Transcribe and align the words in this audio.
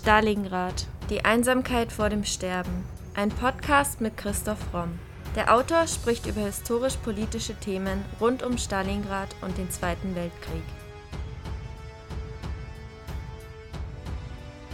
Stalingrad. 0.00 0.86
Die 1.10 1.26
Einsamkeit 1.26 1.92
vor 1.92 2.08
dem 2.08 2.24
Sterben. 2.24 2.86
Ein 3.14 3.28
Podcast 3.28 4.00
mit 4.00 4.16
Christoph 4.16 4.72
Romm. 4.72 4.98
Der 5.36 5.54
Autor 5.54 5.86
spricht 5.86 6.24
über 6.24 6.40
historisch-politische 6.40 7.54
Themen 7.56 8.02
rund 8.18 8.42
um 8.42 8.56
Stalingrad 8.56 9.28
und 9.42 9.58
den 9.58 9.70
Zweiten 9.70 10.14
Weltkrieg. 10.14 10.62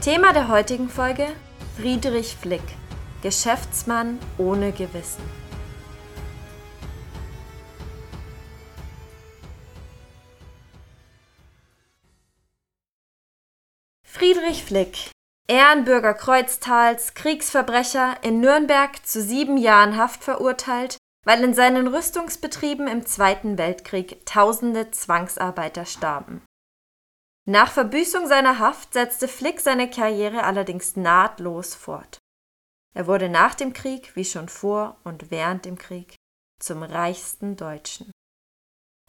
Thema 0.01 0.33
der 0.33 0.47
heutigen 0.47 0.89
Folge: 0.89 1.27
Friedrich 1.77 2.37
Flick, 2.37 2.63
Geschäftsmann 3.23 4.21
ohne 4.39 4.71
Gewissen. 4.71 5.25
Friedrich 14.05 14.63
Flick, 14.63 15.11
Ehrenbürger 15.49 16.15
Kreuztals, 16.15 17.15
Kriegsverbrecher, 17.15 18.17
in 18.23 18.41
Nürnberg 18.41 19.07
zu 19.07 19.23
sieben 19.23 19.57
Jahren 19.57 19.97
Haft 19.97 20.25
verurteilt, 20.25 20.97
weil 21.25 21.43
in 21.45 21.55
seinen 21.55 21.87
Rüstungsbetrieben 21.87 22.89
im 22.89 23.07
Zweiten 23.07 23.57
Weltkrieg 23.57 24.27
tausende 24.27 24.91
Zwangsarbeiter 24.91 25.85
starben. 25.85 26.45
Nach 27.49 27.71
Verbüßung 27.71 28.27
seiner 28.27 28.59
Haft 28.59 28.93
setzte 28.95 29.29
Flick 29.29 29.61
seine 29.61 29.89
Karriere 29.89 30.43
allerdings 30.43 30.97
nahtlos 30.97 31.77
fort. 31.77 32.19
Er 32.93 33.07
wurde 33.07 33.29
nach 33.29 33.55
dem 33.55 33.73
Krieg, 33.73 34.17
wie 34.17 34.25
schon 34.25 34.49
vor 34.49 34.97
und 35.05 35.31
während 35.31 35.65
dem 35.65 35.79
Krieg, 35.79 36.17
zum 36.61 36.83
reichsten 36.83 37.57
Deutschen. 37.57 38.11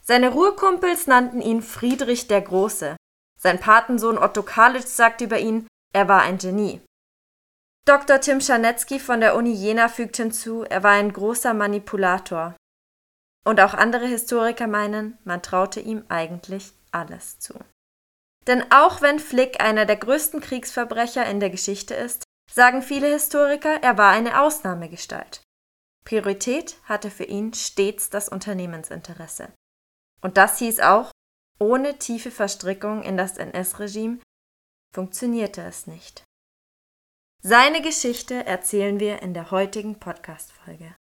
Seine 0.04 0.30
Ruhrkumpels 0.30 1.08
nannten 1.08 1.40
ihn 1.40 1.62
Friedrich 1.62 2.28
der 2.28 2.42
Große, 2.42 2.96
sein 3.40 3.58
Patensohn 3.58 4.18
Otto 4.18 4.42
Kalitsch 4.42 4.86
sagt 4.86 5.20
über 5.20 5.38
ihn, 5.38 5.66
er 5.92 6.08
war 6.08 6.22
ein 6.22 6.38
Genie. 6.38 6.80
Dr. 7.84 8.20
Tim 8.20 8.40
Scharnetzky 8.40 9.00
von 9.00 9.20
der 9.20 9.34
Uni 9.34 9.52
Jena 9.52 9.88
fügt 9.88 10.18
hinzu, 10.18 10.62
er 10.64 10.82
war 10.82 10.92
ein 10.92 11.12
großer 11.12 11.54
Manipulator. 11.54 12.54
Und 13.46 13.60
auch 13.60 13.72
andere 13.72 14.06
Historiker 14.06 14.66
meinen, 14.66 15.16
man 15.24 15.42
traute 15.42 15.80
ihm 15.80 16.04
eigentlich 16.08 16.72
alles 16.92 17.38
zu. 17.38 17.54
Denn 18.46 18.70
auch 18.70 19.00
wenn 19.00 19.18
Flick 19.18 19.62
einer 19.62 19.86
der 19.86 19.96
größten 19.96 20.40
Kriegsverbrecher 20.40 21.24
in 21.26 21.40
der 21.40 21.50
Geschichte 21.50 21.94
ist, 21.94 22.24
sagen 22.52 22.82
viele 22.82 23.06
Historiker, 23.06 23.82
er 23.82 23.96
war 23.96 24.10
eine 24.10 24.40
Ausnahmegestalt. 24.40 25.42
Priorität 26.04 26.76
hatte 26.84 27.10
für 27.10 27.24
ihn 27.24 27.52
stets 27.52 28.10
das 28.10 28.28
Unternehmensinteresse. 28.28 29.52
Und 30.20 30.36
das 30.36 30.58
hieß 30.58 30.80
auch, 30.80 31.10
ohne 31.58 31.98
tiefe 31.98 32.30
Verstrickung 32.30 33.02
in 33.02 33.16
das 33.16 33.36
NS-Regime 33.36 34.18
funktionierte 34.94 35.62
es 35.62 35.86
nicht. 35.86 36.24
Seine 37.42 37.82
Geschichte 37.82 38.46
erzählen 38.46 38.98
wir 38.98 39.22
in 39.22 39.32
der 39.32 39.50
heutigen 39.50 39.98
Podcast-Folge. 39.98 40.96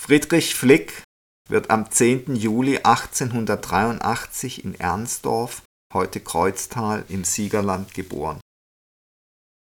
Friedrich 0.00 0.54
Flick 0.54 1.02
wird 1.48 1.70
am 1.70 1.90
10. 1.90 2.36
Juli 2.36 2.76
1883 2.78 4.64
in 4.64 4.74
Ernsdorf, 4.74 5.62
heute 5.92 6.20
Kreuztal, 6.20 7.04
im 7.08 7.24
Siegerland 7.24 7.94
geboren. 7.94 8.40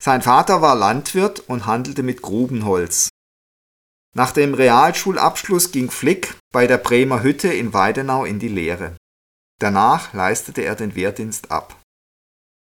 Sein 0.03 0.21
Vater 0.21 0.61
war 0.61 0.75
Landwirt 0.75 1.41
und 1.47 1.65
handelte 1.65 2.03
mit 2.03 2.21
Grubenholz. 2.21 3.09
Nach 4.15 4.31
dem 4.31 4.53
Realschulabschluss 4.53 5.71
ging 5.71 5.89
Flick 5.89 6.35
bei 6.51 6.67
der 6.67 6.77
Bremer 6.77 7.23
Hütte 7.23 7.53
in 7.53 7.73
Weidenau 7.73 8.25
in 8.25 8.39
die 8.39 8.49
Lehre. 8.49 8.97
Danach 9.61 10.13
leistete 10.13 10.61
er 10.61 10.75
den 10.75 10.95
Wehrdienst 10.95 11.51
ab. 11.51 11.79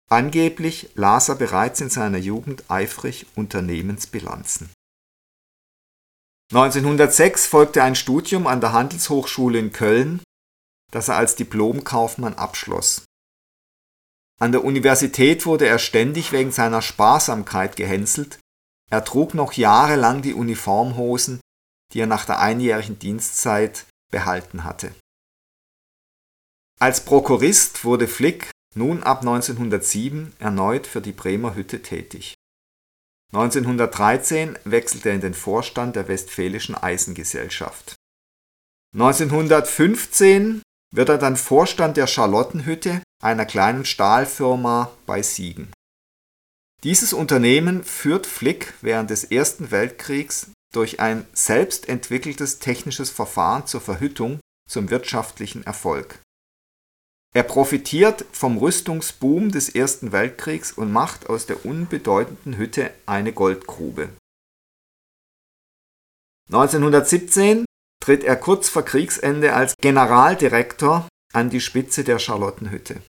Angeblich 0.09 0.89
las 0.95 1.29
er 1.29 1.35
bereits 1.35 1.81
in 1.81 1.89
seiner 1.89 2.17
Jugend 2.17 2.69
eifrig 2.69 3.27
Unternehmensbilanzen. 3.35 4.69
1906 6.51 7.45
folgte 7.45 7.83
ein 7.83 7.95
Studium 7.95 8.47
an 8.47 8.59
der 8.59 8.73
Handelshochschule 8.73 9.59
in 9.59 9.71
Köln, 9.71 10.21
das 10.91 11.07
er 11.07 11.15
als 11.15 11.35
Diplomkaufmann 11.35 12.33
abschloss. 12.33 13.05
An 14.39 14.51
der 14.51 14.63
Universität 14.63 15.45
wurde 15.45 15.67
er 15.67 15.77
ständig 15.77 16.31
wegen 16.31 16.51
seiner 16.51 16.81
Sparsamkeit 16.81 17.75
gehänselt 17.75 18.39
er 18.89 19.05
trug 19.05 19.33
noch 19.33 19.53
jahrelang 19.53 20.21
die 20.21 20.33
Uniformhosen, 20.33 21.39
die 21.93 21.99
er 21.99 22.07
nach 22.07 22.25
der 22.25 22.39
einjährigen 22.39 22.97
Dienstzeit 22.97 23.85
behalten 24.11 24.63
hatte. 24.63 24.93
Als 26.81 27.03
Prokurist 27.03 27.83
wurde 27.83 28.07
Flick 28.07 28.51
nun 28.73 29.03
ab 29.03 29.19
1907 29.19 30.33
erneut 30.39 30.87
für 30.87 31.01
die 31.01 31.11
Bremer 31.11 31.53
Hütte 31.53 31.81
tätig. 31.81 32.35
1913 33.33 34.57
wechselte 34.63 35.09
er 35.09 35.15
in 35.15 35.21
den 35.21 35.33
Vorstand 35.33 35.97
der 35.97 36.07
Westfälischen 36.07 36.75
Eisengesellschaft. 36.75 37.95
1915 38.95 40.63
wird 40.95 41.09
er 41.09 41.17
dann 41.17 41.35
Vorstand 41.35 41.97
der 41.97 42.07
Charlottenhütte, 42.07 43.03
einer 43.21 43.45
kleinen 43.45 43.83
Stahlfirma 43.83 44.89
bei 45.05 45.21
Siegen. 45.21 45.71
Dieses 46.83 47.11
Unternehmen 47.11 47.83
führt 47.83 48.25
Flick 48.25 48.73
während 48.79 49.09
des 49.09 49.25
Ersten 49.25 49.69
Weltkriegs 49.71 50.51
durch 50.73 51.01
ein 51.01 51.27
selbst 51.33 51.89
entwickeltes 51.89 52.59
technisches 52.59 53.09
Verfahren 53.09 53.67
zur 53.67 53.81
Verhüttung 53.81 54.39
zum 54.67 54.89
wirtschaftlichen 54.89 55.65
Erfolg. 55.65 56.19
Er 57.35 57.43
profitiert 57.43 58.25
vom 58.31 58.57
Rüstungsboom 58.57 59.51
des 59.51 59.69
Ersten 59.69 60.11
Weltkriegs 60.11 60.71
und 60.71 60.91
macht 60.91 61.29
aus 61.29 61.45
der 61.45 61.63
unbedeutenden 61.63 62.57
Hütte 62.57 62.91
eine 63.05 63.33
Goldgrube. 63.33 64.09
1917 66.51 67.65
tritt 68.03 68.23
er 68.23 68.35
kurz 68.35 68.69
vor 68.69 68.83
Kriegsende 68.83 69.53
als 69.53 69.75
Generaldirektor 69.79 71.07
an 71.31 71.51
die 71.51 71.61
Spitze 71.61 72.03
der 72.03 72.17
Charlottenhütte. 72.17 73.03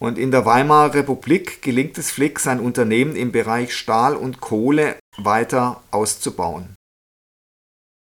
Und 0.00 0.18
in 0.18 0.32
der 0.32 0.44
Weimarer 0.44 0.94
Republik 0.94 1.62
gelingt 1.62 1.96
es 1.98 2.10
Flick, 2.10 2.40
sein 2.40 2.58
Unternehmen 2.58 3.14
im 3.14 3.30
Bereich 3.30 3.76
Stahl 3.76 4.16
und 4.16 4.40
Kohle 4.40 4.98
weiter 5.16 5.80
auszubauen. 5.92 6.74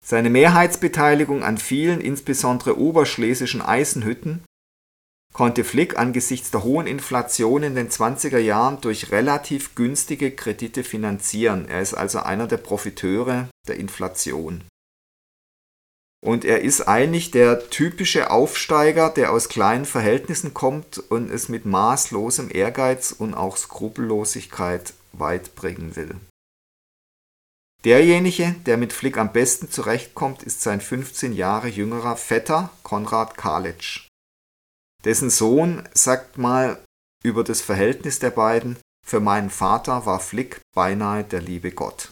Seine 0.05 0.29
Mehrheitsbeteiligung 0.29 1.43
an 1.43 1.57
vielen, 1.57 1.99
insbesondere 1.99 2.77
oberschlesischen 2.77 3.63
Eisenhütten, 3.63 4.43
konnte 5.39 5.63
Flick 5.63 5.97
angesichts 5.97 6.51
der 6.51 6.65
hohen 6.65 6.85
Inflation 6.85 7.63
in 7.63 7.73
den 7.73 7.87
20er 7.87 8.39
Jahren 8.39 8.81
durch 8.81 9.13
relativ 9.13 9.73
günstige 9.73 10.31
Kredite 10.31 10.83
finanzieren. 10.83 11.65
Er 11.69 11.79
ist 11.79 11.93
also 11.93 12.19
einer 12.19 12.45
der 12.45 12.57
Profiteure 12.57 13.47
der 13.65 13.77
Inflation. 13.77 14.65
Und 16.21 16.43
er 16.43 16.59
ist 16.59 16.89
eigentlich 16.89 17.31
der 17.31 17.69
typische 17.69 18.31
Aufsteiger, 18.31 19.09
der 19.11 19.31
aus 19.31 19.47
kleinen 19.47 19.85
Verhältnissen 19.85 20.53
kommt 20.53 20.97
und 20.97 21.31
es 21.31 21.47
mit 21.47 21.65
maßlosem 21.65 22.49
Ehrgeiz 22.51 23.15
und 23.17 23.33
auch 23.33 23.55
Skrupellosigkeit 23.55 24.91
weit 25.13 25.55
bringen 25.55 25.95
will. 25.95 26.15
Derjenige, 27.85 28.57
der 28.65 28.75
mit 28.75 28.91
Flick 28.91 29.17
am 29.17 29.31
besten 29.31 29.71
zurechtkommt, 29.71 30.43
ist 30.43 30.63
sein 30.63 30.81
15 30.81 31.31
Jahre 31.31 31.69
jüngerer 31.69 32.17
Vetter 32.17 32.71
Konrad 32.83 33.37
Kalitsch. 33.37 34.08
Dessen 35.03 35.29
Sohn 35.29 35.87
sagt 35.93 36.37
mal 36.37 36.83
über 37.23 37.43
das 37.43 37.61
Verhältnis 37.61 38.19
der 38.19 38.31
beiden, 38.31 38.77
für 39.05 39.19
meinen 39.19 39.49
Vater 39.49 40.05
war 40.05 40.19
Flick 40.19 40.61
beinahe 40.75 41.23
der 41.23 41.41
liebe 41.41 41.71
Gott. 41.71 42.09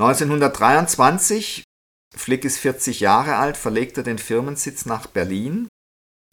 1923 0.00 1.64
Flick 2.16 2.44
ist 2.44 2.58
40 2.58 3.00
Jahre 3.00 3.36
alt, 3.36 3.56
verlegt 3.56 3.96
er 3.96 4.02
den 4.02 4.18
Firmensitz 4.18 4.86
nach 4.86 5.06
Berlin 5.06 5.68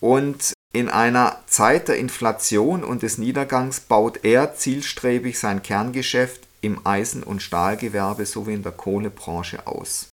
und 0.01 0.53
in 0.73 0.89
einer 0.89 1.43
Zeit 1.47 1.87
der 1.87 1.97
Inflation 1.97 2.83
und 2.83 3.03
des 3.03 3.17
Niedergangs 3.17 3.79
baut 3.79 4.23
er 4.23 4.55
zielstrebig 4.55 5.39
sein 5.39 5.63
Kerngeschäft 5.63 6.47
im 6.61 6.85
Eisen- 6.85 7.23
und 7.23 7.41
Stahlgewerbe 7.41 8.25
sowie 8.25 8.55
in 8.55 8.63
der 8.63 8.71
Kohlebranche 8.71 9.65
aus. 9.67 10.09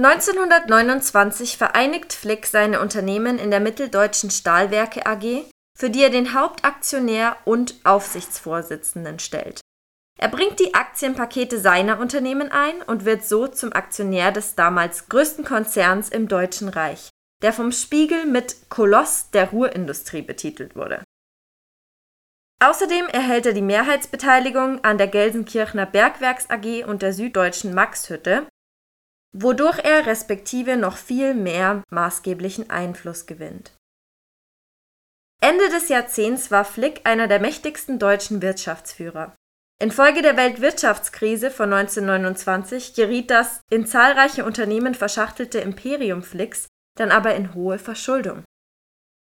1929 0.00 1.56
vereinigt 1.56 2.12
Flick 2.12 2.46
seine 2.46 2.80
Unternehmen 2.80 3.36
in 3.36 3.50
der 3.50 3.58
Mitteldeutschen 3.58 4.30
Stahlwerke 4.30 5.04
AG, 5.06 5.44
für 5.76 5.90
die 5.90 6.02
er 6.02 6.10
den 6.10 6.34
Hauptaktionär 6.34 7.36
und 7.44 7.74
Aufsichtsvorsitzenden 7.82 9.18
stellt. 9.18 9.60
Er 10.20 10.28
bringt 10.28 10.60
die 10.60 10.74
Aktienpakete 10.74 11.60
seiner 11.60 11.98
Unternehmen 12.00 12.50
ein 12.50 12.82
und 12.82 13.04
wird 13.04 13.24
so 13.24 13.48
zum 13.48 13.72
Aktionär 13.72 14.32
des 14.32 14.54
damals 14.54 15.08
größten 15.08 15.44
Konzerns 15.44 16.08
im 16.08 16.28
Deutschen 16.28 16.68
Reich, 16.68 17.10
der 17.42 17.52
vom 17.52 17.70
Spiegel 17.70 18.26
mit 18.26 18.68
Koloss 18.68 19.30
der 19.30 19.50
Ruhrindustrie 19.50 20.22
betitelt 20.22 20.74
wurde. 20.74 21.02
Außerdem 22.60 23.06
erhält 23.06 23.46
er 23.46 23.52
die 23.52 23.62
Mehrheitsbeteiligung 23.62 24.82
an 24.82 24.98
der 24.98 25.06
Gelsenkirchener 25.06 25.86
Bergwerks 25.86 26.50
AG 26.50 26.84
und 26.84 27.02
der 27.02 27.12
Süddeutschen 27.12 27.72
Maxhütte, 27.72 28.47
wodurch 29.40 29.78
er 29.78 30.06
respektive 30.06 30.76
noch 30.76 30.96
viel 30.96 31.34
mehr 31.34 31.82
maßgeblichen 31.90 32.70
Einfluss 32.70 33.26
gewinnt. 33.26 33.72
Ende 35.40 35.68
des 35.68 35.88
Jahrzehnts 35.88 36.50
war 36.50 36.64
Flick 36.64 37.02
einer 37.04 37.28
der 37.28 37.40
mächtigsten 37.40 37.98
deutschen 37.98 38.42
Wirtschaftsführer. 38.42 39.36
Infolge 39.80 40.22
der 40.22 40.36
Weltwirtschaftskrise 40.36 41.52
von 41.52 41.72
1929 41.72 42.94
geriet 42.94 43.30
das 43.30 43.60
in 43.70 43.86
zahlreiche 43.86 44.44
Unternehmen 44.44 44.94
verschachtelte 44.94 45.60
Imperium 45.60 46.22
Flicks 46.24 46.66
dann 46.96 47.12
aber 47.12 47.36
in 47.36 47.54
hohe 47.54 47.78
Verschuldung. 47.78 48.42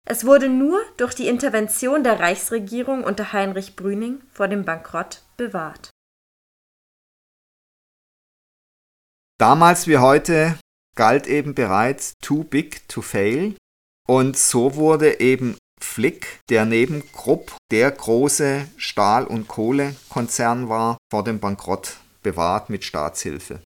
Es 0.05 0.27
wurde 0.27 0.49
nur 0.49 0.81
durch 0.97 1.15
die 1.15 1.29
Intervention 1.29 2.03
der 2.03 2.19
Reichsregierung 2.19 3.05
unter 3.05 3.33
Heinrich 3.33 3.77
Brüning 3.77 4.21
vor 4.33 4.49
dem 4.49 4.65
Bankrott 4.65 5.23
bewahrt. 5.37 5.91
Damals 9.43 9.89
wie 9.89 9.99
heute 9.99 10.57
galt 10.95 11.27
eben 11.27 11.57
bereits 11.57 12.13
too 12.23 12.45
big 12.45 12.89
to 12.89 13.03
fail 13.03 13.57
und 14.07 14.39
so 14.39 14.77
wurde 14.77 15.19
eben 15.19 15.57
Flick, 15.83 16.39
der 16.49 16.65
neben 16.65 17.03
Krupp 17.11 17.57
der 17.73 17.91
große 17.91 18.69
Stahl- 18.77 19.27
und 19.27 19.49
Kohlekonzern 19.49 20.69
war, 20.69 20.97
vor 21.11 21.25
dem 21.25 21.41
Bankrott 21.41 21.97
bewahrt 22.23 22.71
mit 22.71 22.85
Staatshilfe. 22.85 23.61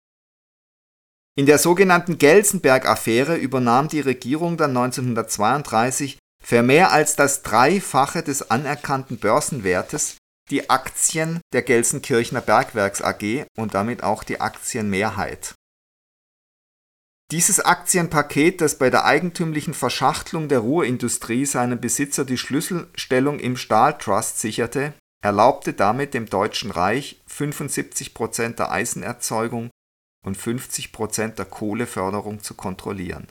In 1.38 1.46
der 1.46 1.56
sogenannten 1.56 2.18
Gelsenberg-Affäre 2.18 3.36
übernahm 3.36 3.88
die 3.88 4.00
Regierung 4.00 4.58
dann 4.58 4.76
1932 4.76 6.18
für 6.44 6.62
mehr 6.62 6.92
als 6.92 7.16
das 7.16 7.40
Dreifache 7.40 8.22
des 8.22 8.50
anerkannten 8.50 9.16
Börsenwertes 9.16 10.18
die 10.50 10.68
Aktien 10.68 11.40
der 11.54 11.62
Gelsenkirchener 11.62 12.42
Bergwerks 12.42 13.00
AG 13.00 13.46
und 13.56 13.72
damit 13.72 14.02
auch 14.02 14.22
die 14.22 14.38
Aktienmehrheit. 14.38 15.54
Dieses 17.32 17.60
Aktienpaket, 17.60 18.60
das 18.60 18.76
bei 18.76 18.90
der 18.90 19.06
eigentümlichen 19.06 19.72
Verschachtelung 19.72 20.48
der 20.48 20.58
Ruhrindustrie 20.58 21.46
seinem 21.46 21.80
Besitzer 21.80 22.26
die 22.26 22.36
Schlüsselstellung 22.36 23.40
im 23.40 23.56
Stahltrust 23.56 24.38
sicherte, 24.38 24.92
erlaubte 25.24 25.72
damit 25.72 26.12
dem 26.12 26.26
Deutschen 26.26 26.70
Reich 26.70 27.22
75 27.28 28.12
Prozent 28.12 28.58
der 28.58 28.70
Eisenerzeugung 28.70 29.70
und 30.26 30.36
50 30.36 30.92
Prozent 30.92 31.38
der 31.38 31.46
Kohleförderung 31.46 32.42
zu 32.42 32.52
kontrollieren. 32.52 33.26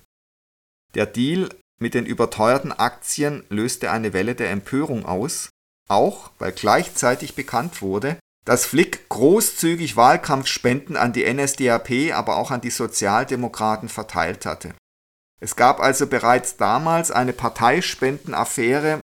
Der 0.96 1.06
Deal 1.06 1.50
mit 1.80 1.94
den 1.94 2.08
überteuerten 2.08 2.72
Aktien 2.72 3.44
löste 3.50 3.92
eine 3.92 4.14
Welle 4.14 4.34
der 4.34 4.50
Empörung 4.50 5.06
aus, 5.06 5.52
auch 5.88 6.32
weil 6.40 6.54
gleichzeitig 6.54 7.36
bekannt 7.36 7.84
wurde, 7.84 8.18
dass 8.46 8.66
Flick 8.66 9.08
großzügig 9.10 9.96
Wahlkampfspenden 9.96 10.98
an 10.98 11.14
die 11.14 11.32
NSDAP, 11.32 12.14
aber 12.14 12.38
auch 12.38 12.52
an 12.52 12.62
die 12.62 12.72
Sozialdemokraten 12.72 13.90
verteilt 13.90 14.46
hatte. 14.46 14.74
Es 15.40 15.56
gab 15.56 15.80
also 15.80 16.08
bereits 16.08 16.58
damals 16.58 17.12
eine 17.12 17.34
Parteispendenaffäre, 17.34 19.00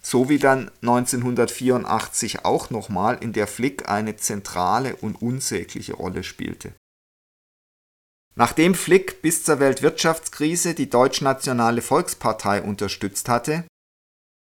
so 0.00 0.28
wie 0.28 0.38
dann 0.38 0.70
1984 0.82 2.44
auch 2.44 2.70
nochmal, 2.70 3.18
in 3.20 3.32
der 3.32 3.46
Flick 3.46 3.88
eine 3.88 4.16
zentrale 4.16 4.96
und 4.96 5.20
unsägliche 5.22 5.94
Rolle 5.94 6.24
spielte. 6.24 6.74
Nachdem 8.34 8.74
Flick 8.74 9.20
bis 9.22 9.44
zur 9.44 9.60
Weltwirtschaftskrise 9.60 10.74
die 10.74 10.88
Deutschnationale 10.88 11.82
Volkspartei 11.82 12.62
unterstützt 12.62 13.28
hatte, 13.28 13.64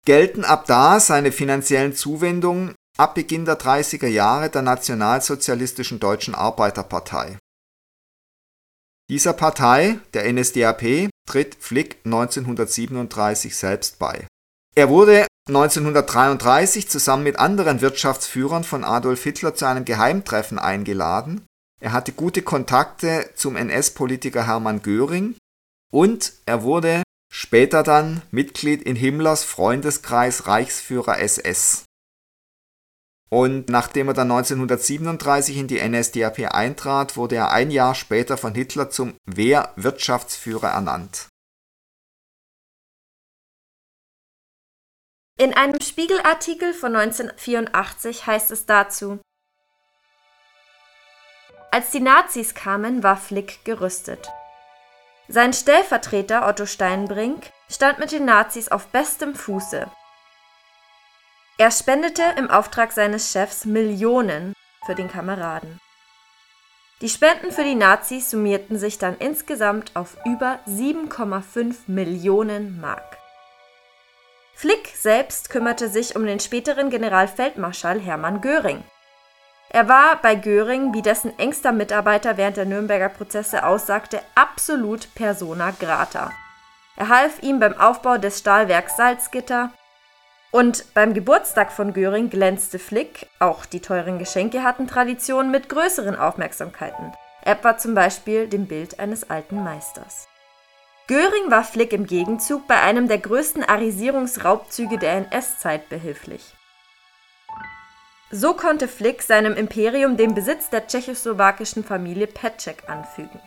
gelten 0.05 0.45
ab 0.45 0.67
da 0.67 1.01
seine 1.01 1.33
finanziellen 1.33 1.95
Zuwendungen 1.95 2.75
ab 2.99 3.15
Beginn 3.15 3.45
der 3.45 3.59
30er 3.59 4.07
Jahre 4.07 4.51
der 4.51 4.63
Nationalsozialistischen 4.63 6.01
Deutschen 6.01 6.35
Arbeiterpartei. 6.35 7.39
Dieser 9.09 9.33
Partei, 9.33 9.99
der 10.15 10.31
NSDAP, 10.33 11.11
tritt 11.29 11.57
Flick 11.61 11.99
1937 12.05 13.57
selbst 13.57 13.99
bei. 13.99 14.27
Er 14.75 14.89
wurde 14.89 15.27
1933 15.49 16.89
zusammen 16.89 17.25
mit 17.25 17.39
anderen 17.39 17.81
Wirtschaftsführern 17.81 18.65
von 18.65 18.85
Adolf 18.85 19.23
Hitler 19.25 19.55
zu 19.55 19.67
einem 19.67 19.85
Geheimtreffen 19.85 20.59
eingeladen. 20.59 21.45
Er 21.81 21.93
hatte 21.93 22.13
gute 22.13 22.43
Kontakte 22.43 23.29
zum 23.35 23.57
NS-Politiker 23.57 24.47
Hermann 24.47 24.83
Göring 24.83 25.35
und 25.93 26.33
er 26.47 26.63
wurde 26.63 27.03
später 27.31 27.83
dann 27.83 28.23
Mitglied 28.31 28.83
in 28.83 28.95
Himmlers 28.95 29.43
Freundeskreis 29.43 30.47
Reichsführer 30.47 31.19
SS. 31.19 31.85
Und 33.33 33.71
nachdem 33.71 34.09
er 34.09 34.15
dann 34.15 34.31
1937 34.31 35.57
in 35.57 35.67
die 35.67 35.81
NSDAP 35.81 36.53
eintrat, 36.53 37.17
wurde 37.17 37.37
er 37.37 37.51
ein 37.51 37.71
Jahr 37.71 37.95
später 37.95 38.37
von 38.37 38.55
Hitler 38.55 38.91
zum 38.91 39.17
Wehrwirtschaftsführer 39.25 40.69
ernannt. 40.69 41.29
In 45.39 45.55
einem 45.55 45.81
Spiegelartikel 45.81 46.75
von 46.75 46.95
1984 46.95 48.27
heißt 48.27 48.51
es 48.51 48.67
dazu, 48.67 49.19
als 51.71 51.91
die 51.91 52.01
Nazis 52.01 52.55
kamen, 52.55 53.03
war 53.03 53.17
Flick 53.17 53.65
gerüstet. 53.65 54.29
Sein 55.29 55.55
Stellvertreter 55.55 56.47
Otto 56.47 56.67
Steinbrink 56.67 57.51
stand 57.71 57.99
mit 57.99 58.13
den 58.13 58.27
Nazis 58.27 58.69
auf 58.69 58.89
bestem 58.89 59.35
Fuße 59.35 59.91
er 61.63 61.71
spendete 61.71 62.25
im 62.39 62.51
Auftrag 62.51 62.91
seines 62.91 63.31
Chefs 63.31 63.67
Millionen 63.67 64.53
für 64.85 64.97
den 64.97 65.09
Kameraden. 65.09 65.79
Die 67.01 67.09
Spenden 67.09 67.53
für 67.53 67.63
die 67.63 67.77
Nazis 67.77 68.31
summierten 68.31 68.81
sich 68.81 68.99
dann 68.99 69.17
insgesamt 69.19 69.95
auf 69.95 70.17
über 70.25 70.59
7,5 70.67 71.77
Millionen 71.87 72.81
Mark. 72.81 73.17
Flick 74.57 74.89
selbst 74.97 75.51
kümmerte 75.51 75.89
sich 75.89 76.17
um 76.17 76.27
den 76.27 76.41
späteren 76.41 76.91
Generalfeldmarschall 76.91 78.01
Hermann 78.01 78.41
Göring. 78.41 78.83
Er 79.69 79.89
war 79.89 80.17
bei 80.21 80.35
Göring, 80.35 80.93
wie 80.95 81.03
dessen 81.03 81.39
engster 81.39 81.71
Mitarbeiter 81.71 82.37
während 82.37 82.57
der 82.57 82.67
Nürnberger 82.67 83.09
Prozesse 83.09 83.65
aussagte, 83.65 84.21
absolut 84.35 85.15
persona 85.15 85.73
grata. 85.79 86.33
Er 86.97 87.09
half 87.09 87.41
ihm 87.41 87.61
beim 87.61 87.79
Aufbau 87.79 88.19
des 88.19 88.41
Stahlwerks 88.41 88.97
Salzgitter, 88.97 89.71
und 90.53 90.85
beim 90.95 91.15
Geburtstag 91.15 91.73
von 91.73 91.95
Göring 91.95 92.31
glänzte 92.31 92.79
Flick, 92.79 93.27
auch 93.41 93.65
die 93.65 93.81
teuren 93.81 94.19
Geschenke 94.19 94.63
hatten 94.63 94.87
Tradition 94.87 95.51
mit 95.51 95.69
größeren 95.69 96.15
Aufmerksamkeiten, 96.15 97.13
etwa 97.43 97.79
zum 97.79 97.95
Beispiel 97.95 98.47
dem 98.47 98.67
Bild 98.67 99.01
eines 99.01 99.29
alten 99.29 99.65
Meisters. 99.65 100.29
Göring 101.09 101.51
war 101.51 101.65
Flick 101.65 101.93
im 101.93 102.07
Gegenzug 102.07 102.69
bei 102.69 102.81
einem 102.81 103.09
der 103.09 103.19
größten 103.19 103.65
Arisierungsraubzüge 103.65 104.99
der 104.99 105.13
NS-Zeit 105.15 105.89
behilflich. 105.89 106.55
So 108.31 108.55
konnte 108.55 108.89
Flick 108.89 109.23
seinem 109.23 109.55
Imperium 109.55 110.17
den 110.17 110.35
Besitz 110.35 110.71
der 110.71 110.87
tschechoslowakischen 110.87 111.83
Familie 111.83 112.27
Petschek 112.27 112.89
anfügen. 112.89 113.41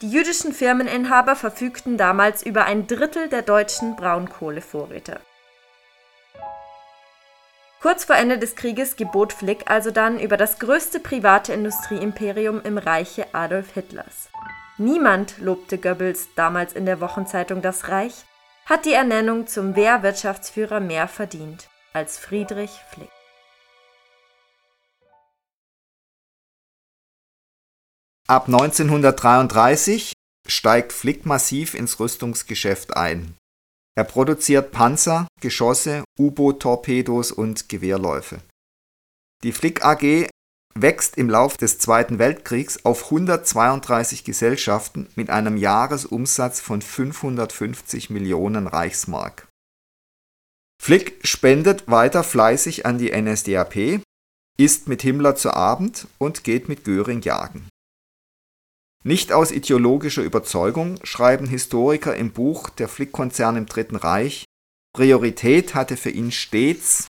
Die 0.00 0.10
jüdischen 0.10 0.52
Firmeninhaber 0.52 1.34
verfügten 1.34 1.96
damals 1.96 2.42
über 2.42 2.64
ein 2.64 2.86
Drittel 2.86 3.28
der 3.28 3.42
deutschen 3.42 3.96
Braunkohlevorräte. 3.96 5.20
Kurz 7.84 8.06
vor 8.06 8.16
Ende 8.16 8.38
des 8.38 8.56
Krieges 8.56 8.96
gebot 8.96 9.34
Flick 9.34 9.70
also 9.70 9.90
dann 9.90 10.18
über 10.18 10.38
das 10.38 10.58
größte 10.58 11.00
private 11.00 11.52
Industrieimperium 11.52 12.62
im 12.62 12.78
Reiche 12.78 13.26
Adolf 13.34 13.74
Hitlers. 13.74 14.30
Niemand, 14.78 15.36
lobte 15.36 15.76
Goebbels 15.76 16.28
damals 16.34 16.72
in 16.72 16.86
der 16.86 17.02
Wochenzeitung 17.02 17.60
Das 17.60 17.90
Reich, 17.90 18.24
hat 18.64 18.86
die 18.86 18.94
Ernennung 18.94 19.46
zum 19.46 19.76
Wehrwirtschaftsführer 19.76 20.80
mehr 20.80 21.08
verdient 21.08 21.68
als 21.92 22.16
Friedrich 22.16 22.70
Flick. 22.88 23.10
Ab 28.26 28.46
1933 28.46 30.14
steigt 30.48 30.94
Flick 30.94 31.26
massiv 31.26 31.74
ins 31.74 32.00
Rüstungsgeschäft 32.00 32.96
ein. 32.96 33.36
Er 33.96 34.04
produziert 34.04 34.72
Panzer, 34.72 35.28
Geschosse, 35.40 36.04
U-Boot-Torpedos 36.18 37.30
und 37.30 37.68
Gewehrläufe. 37.68 38.40
Die 39.44 39.52
Flick 39.52 39.84
AG 39.84 40.26
wächst 40.74 41.16
im 41.16 41.30
Lauf 41.30 41.56
des 41.56 41.78
Zweiten 41.78 42.18
Weltkriegs 42.18 42.84
auf 42.84 43.04
132 43.04 44.24
Gesellschaften 44.24 45.08
mit 45.14 45.30
einem 45.30 45.56
Jahresumsatz 45.56 46.60
von 46.60 46.82
550 46.82 48.10
Millionen 48.10 48.66
Reichsmark. 48.66 49.46
Flick 50.82 51.20
spendet 51.24 51.88
weiter 51.88 52.24
fleißig 52.24 52.86
an 52.86 52.98
die 52.98 53.12
NSDAP, 53.12 54.00
isst 54.58 54.88
mit 54.88 55.02
Himmler 55.02 55.36
zu 55.36 55.54
Abend 55.54 56.08
und 56.18 56.42
geht 56.42 56.68
mit 56.68 56.84
Göring 56.84 57.22
jagen 57.22 57.68
nicht 59.04 59.32
aus 59.32 59.52
ideologischer 59.52 60.22
Überzeugung, 60.22 60.98
schreiben 61.04 61.46
Historiker 61.46 62.16
im 62.16 62.32
Buch 62.32 62.70
Der 62.70 62.88
Flick-Konzern 62.88 63.56
im 63.56 63.66
Dritten 63.66 63.96
Reich, 63.96 64.44
Priorität 64.94 65.74
hatte 65.74 65.96
für 65.96 66.10
ihn 66.10 66.32
stets 66.32 67.06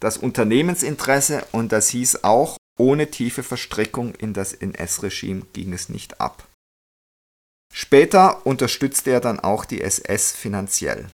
das 0.00 0.18
Unternehmensinteresse 0.18 1.46
und 1.52 1.72
das 1.72 1.88
hieß 1.88 2.22
auch 2.24 2.56
ohne 2.78 3.10
tiefe 3.10 3.42
Verstrickung 3.42 4.14
in 4.14 4.34
das 4.34 4.52
NS-Regime 4.52 5.46
ging 5.52 5.72
es 5.72 5.88
nicht 5.88 6.20
ab. 6.20 6.46
Später 7.74 8.46
unterstützte 8.46 9.10
er 9.10 9.20
dann 9.20 9.40
auch 9.40 9.64
die 9.64 9.80
SS 9.80 10.32
finanziell. 10.32 11.08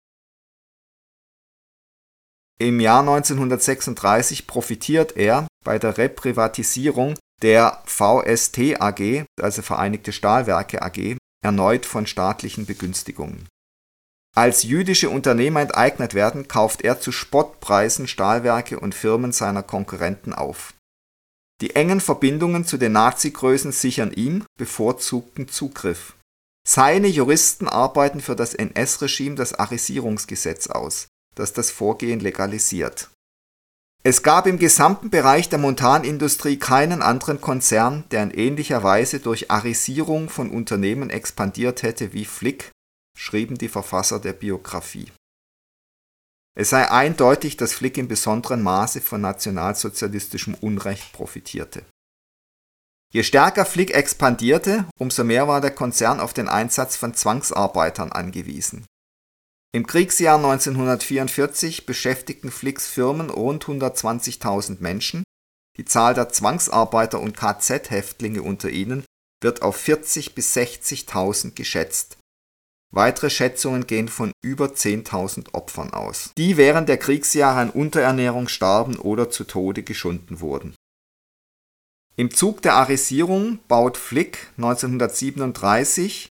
Im 2.58 2.80
Jahr 2.80 3.02
1936 3.02 4.48
profitiert 4.48 5.16
er 5.16 5.48
bei 5.64 5.80
der 5.80 5.98
Reprivatisierung 5.98 7.18
der 7.42 7.82
VST 7.86 8.80
AG, 8.80 9.26
also 9.40 9.62
Vereinigte 9.62 10.12
Stahlwerke 10.12 10.82
AG, 10.82 11.18
erneut 11.44 11.86
von 11.86 12.06
staatlichen 12.06 12.66
Begünstigungen. 12.66 13.48
Als 14.36 14.64
jüdische 14.64 15.10
Unternehmer 15.10 15.62
enteignet 15.62 16.14
werden, 16.14 16.48
kauft 16.48 16.82
er 16.82 17.00
zu 17.00 17.12
Spottpreisen 17.12 18.08
Stahlwerke 18.08 18.80
und 18.80 18.94
Firmen 18.94 19.32
seiner 19.32 19.64
Konkurrenten 19.64 20.34
auf. 20.34 20.74
Die 21.62 21.76
engen 21.76 22.00
Verbindungen 22.00 22.64
zu 22.64 22.78
den 22.78 22.94
Nazi-Größen 22.94 23.72
sichern 23.72 24.12
ihm 24.14 24.46
bevorzugten 24.58 25.50
Zugriff. 25.50 26.16
Seine 26.66 27.08
Juristen 27.08 27.68
arbeiten 27.68 28.22
für 28.22 28.36
das 28.36 28.54
NS-Regime 28.54 29.36
das 29.36 29.56
Arisierungsgesetz 29.56 30.68
aus, 30.68 31.08
das 31.36 31.52
das 31.52 31.72
Vorgehen 31.72 32.20
legalisiert. 32.20 33.10
Es 34.02 34.24
gab 34.24 34.48
im 34.48 34.58
gesamten 34.58 35.10
Bereich 35.10 35.50
der 35.50 35.60
Montanindustrie 35.60 36.58
keinen 36.58 37.02
anderen 37.02 37.42
Konzern, 37.42 38.06
der 38.12 38.24
in 38.24 38.32
ähnlicher 38.32 38.82
Weise 38.82 39.20
durch 39.20 39.52
Arisierung 39.52 40.30
von 40.30 40.50
Unternehmen 40.50 41.10
expandiert 41.10 41.84
hätte 41.84 42.14
wie 42.14 42.24
Flick, 42.24 42.72
schrieben 43.18 43.58
die 43.58 43.68
Verfasser 43.68 44.20
der 44.20 44.34
Biografie. 44.34 45.12
Es 46.56 46.70
sei 46.70 46.90
eindeutig, 46.90 47.58
dass 47.58 47.74
Flick 47.74 47.98
in 47.98 48.08
besonderem 48.08 48.64
Maße 48.64 49.02
von 49.02 49.22
nationalsozialistischem 49.22 50.56
Unrecht 50.56 51.12
profitierte. 51.12 51.84
Je 53.12 53.24
stärker 53.24 53.66
Flick 53.66 53.92
expandierte, 53.92 54.86
umso 54.98 55.24
mehr 55.24 55.48
war 55.48 55.62
der 55.62 55.72
Konzern 55.72 56.20
auf 56.20 56.34
den 56.34 56.48
Einsatz 56.48 56.96
von 56.96 57.14
Zwangsarbeitern 57.14 58.12
angewiesen. 58.12 58.86
Im 59.72 59.86
Kriegsjahr 59.86 60.38
1944 60.38 61.86
beschäftigten 61.86 62.50
Flicks 62.50 62.88
Firmen 62.88 63.30
rund 63.30 63.66
120.000 63.66 64.78
Menschen, 64.80 65.24
die 65.78 65.86
Zahl 65.86 66.16
der 66.16 66.30
Zwangsarbeiter 66.30 67.20
und 67.20 67.38
KZ-Häftlinge 67.38 68.42
unter 68.42 68.70
ihnen 68.70 69.06
wird 69.42 69.62
auf 69.62 69.76
40 69.76 70.34
bis 70.34 70.56
60.000 70.58 71.54
geschätzt. 71.54 72.18
Weitere 72.92 73.30
Schätzungen 73.30 73.86
gehen 73.86 74.08
von 74.08 74.32
über 74.42 74.66
10.000 74.66 75.54
Opfern 75.54 75.94
aus, 75.94 76.32
die 76.36 76.58
während 76.58 76.90
der 76.90 76.98
Kriegsjahre 76.98 77.60
an 77.60 77.70
Unterernährung 77.70 78.48
starben 78.48 78.98
oder 78.98 79.30
zu 79.30 79.44
Tode 79.44 79.84
geschunden 79.84 80.40
wurden. 80.40 80.74
Im 82.16 82.34
Zug 82.34 82.64
der 82.64 82.74
Arisierung 82.74 83.60
baut 83.68 83.98
Flick 83.98 84.48
1937 84.58 86.30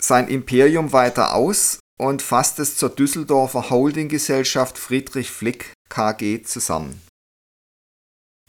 sein 0.00 0.28
Imperium 0.28 0.92
weiter 0.92 1.34
aus 1.34 1.80
und 1.98 2.22
fasst 2.22 2.58
es 2.60 2.76
zur 2.76 2.90
Düsseldorfer 2.90 3.70
Holdinggesellschaft 3.70 4.78
Friedrich 4.78 5.30
Flick 5.30 5.72
KG 5.88 6.42
zusammen. 6.42 7.02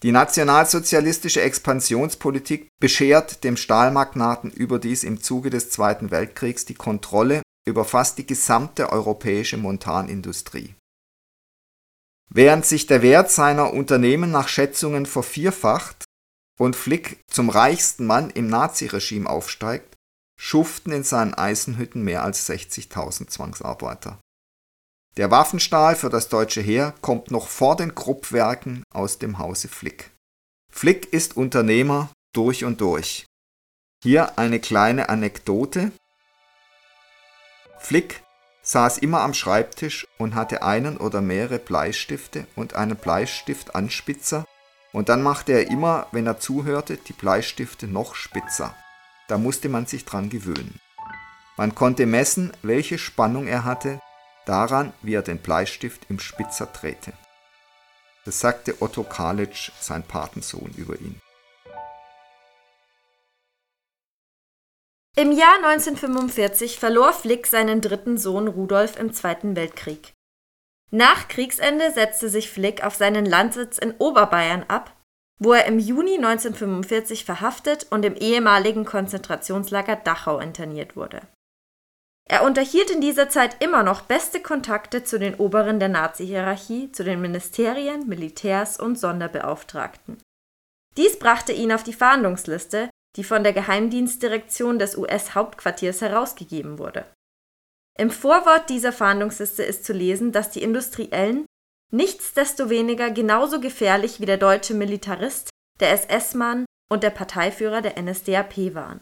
Die 0.01 0.13
nationalsozialistische 0.13 1.41
Expansionspolitik 1.41 2.69
beschert 2.79 3.43
dem 3.43 3.57
Stahlmagnaten 3.57 4.49
überdies 4.49 5.03
im 5.03 5.21
Zuge 5.21 5.49
des 5.49 5.69
Zweiten 5.69 6.09
Weltkriegs 6.09 6.63
die 6.63 6.75
Kontrolle 6.75 7.41
über 7.67 7.83
fast 7.83 8.17
die 8.17 8.25
gesamte 8.25 8.91
europäische 8.91 9.57
Montanindustrie. 9.57 10.75
Während 12.29 12.65
sich 12.65 12.85
der 12.85 13.01
Wert 13.01 13.31
seiner 13.31 13.73
Unternehmen 13.73 14.31
nach 14.31 14.47
Schätzungen 14.47 15.05
vervierfacht 15.05 16.05
und 16.57 16.75
Flick 16.75 17.19
zum 17.27 17.49
reichsten 17.49 18.05
Mann 18.05 18.29
im 18.29 18.47
Naziregime 18.47 19.29
aufsteigt, 19.29 19.95
schuften 20.39 20.93
in 20.93 21.03
seinen 21.03 21.33
Eisenhütten 21.33 22.01
mehr 22.01 22.23
als 22.23 22.49
60.000 22.49 23.27
Zwangsarbeiter. 23.27 24.19
Der 25.17 25.29
Waffenstahl 25.29 25.97
für 25.97 26.09
das 26.09 26.29
deutsche 26.29 26.61
Heer 26.61 26.93
kommt 27.01 27.29
noch 27.29 27.49
vor 27.49 27.75
den 27.75 27.93
Kruppwerken 27.93 28.83
aus 28.93 29.19
dem 29.19 29.37
Hause 29.37 29.67
Flick. 29.67 30.11
Flick 30.71 31.11
ist 31.11 31.35
Unternehmer 31.35 32.09
durch 32.33 32.63
und 32.63 32.79
durch. 32.79 33.25
Hier 34.01 34.39
eine 34.39 34.61
kleine 34.61 35.09
Anekdote. 35.09 35.91
Flick 37.79 38.23
saß 38.61 38.99
immer 38.99 39.21
am 39.21 39.33
Schreibtisch 39.33 40.07
und 40.17 40.35
hatte 40.35 40.63
einen 40.63 40.97
oder 40.97 41.19
mehrere 41.19 41.59
Bleistifte 41.59 42.47
und 42.55 42.75
einen 42.75 42.95
Bleistiftanspitzer 42.95 44.45
und 44.93 45.09
dann 45.09 45.21
machte 45.21 45.51
er 45.51 45.67
immer, 45.67 46.07
wenn 46.13 46.27
er 46.27 46.39
zuhörte, 46.39 46.95
die 46.95 47.13
Bleistifte 47.13 47.87
noch 47.87 48.15
spitzer. 48.15 48.73
Da 49.29 49.37
musste 49.37 49.69
man 49.69 49.85
sich 49.85 50.05
dran 50.05 50.29
gewöhnen. 50.29 50.81
Man 51.55 51.75
konnte 51.75 52.07
messen, 52.07 52.51
welche 52.63 52.97
Spannung 52.97 53.47
er 53.47 53.63
hatte, 53.63 54.01
daran, 54.45 54.91
wie 55.03 55.13
er 55.13 55.21
den 55.21 55.37
Bleistift 55.37 56.07
im 56.09 56.19
Spitzer 56.19 56.65
drehte. 56.65 57.13
Das 58.25 58.39
sagte 58.39 58.81
Otto 58.81 59.03
Kalitsch, 59.03 59.71
sein 59.79 60.03
Patensohn, 60.03 60.73
über 60.75 60.99
ihn. 60.99 61.21
Im 65.15 65.31
Jahr 65.31 65.55
1945 65.63 66.79
verlor 66.79 67.13
Flick 67.13 67.45
seinen 67.45 67.81
dritten 67.81 68.17
Sohn 68.17 68.47
Rudolf 68.47 68.97
im 68.97 69.13
Zweiten 69.13 69.55
Weltkrieg. 69.55 70.13
Nach 70.91 71.27
Kriegsende 71.27 71.91
setzte 71.91 72.29
sich 72.29 72.49
Flick 72.49 72.83
auf 72.83 72.95
seinen 72.95 73.25
Landsitz 73.25 73.77
in 73.77 73.93
Oberbayern 73.97 74.63
ab 74.67 74.95
wo 75.39 75.53
er 75.53 75.65
im 75.65 75.79
Juni 75.79 76.15
1945 76.15 77.25
verhaftet 77.25 77.87
und 77.89 78.03
im 78.03 78.15
ehemaligen 78.15 78.85
Konzentrationslager 78.85 79.95
Dachau 79.95 80.39
interniert 80.39 80.95
wurde. 80.95 81.21
Er 82.25 82.43
unterhielt 82.43 82.91
in 82.91 83.01
dieser 83.01 83.29
Zeit 83.29 83.57
immer 83.63 83.81
noch 83.81 84.01
beste 84.01 84.39
Kontakte 84.39 85.03
zu 85.03 85.17
den 85.17 85.35
Oberen 85.35 85.79
der 85.79 85.89
Nazi-Hierarchie, 85.89 86.91
zu 86.91 87.03
den 87.03 87.21
Ministerien, 87.21 88.07
Militärs 88.07 88.79
und 88.79 88.99
Sonderbeauftragten. 88.99 90.21
Dies 90.95 91.17
brachte 91.17 91.53
ihn 91.53 91.71
auf 91.71 91.83
die 91.83 91.93
Fahndungsliste, 91.93 92.89
die 93.15 93.23
von 93.23 93.43
der 93.43 93.53
Geheimdienstdirektion 93.53 94.77
des 94.77 94.95
US-Hauptquartiers 94.95 96.01
herausgegeben 96.01 96.77
wurde. 96.77 97.05
Im 97.97 98.11
Vorwort 98.11 98.69
dieser 98.69 98.93
Fahndungsliste 98.93 99.63
ist 99.63 99.83
zu 99.83 99.93
lesen, 99.93 100.31
dass 100.31 100.51
die 100.51 100.61
Industriellen 100.61 101.45
nichtsdestoweniger 101.91 103.11
genauso 103.11 103.59
gefährlich 103.59 104.19
wie 104.19 104.25
der 104.25 104.37
deutsche 104.37 104.73
Militarist, 104.73 105.49
der 105.79 105.91
SS-Mann 105.91 106.65
und 106.91 107.03
der 107.03 107.09
Parteiführer 107.09 107.81
der 107.81 108.01
NSDAP 108.01 108.73
waren. 108.73 109.01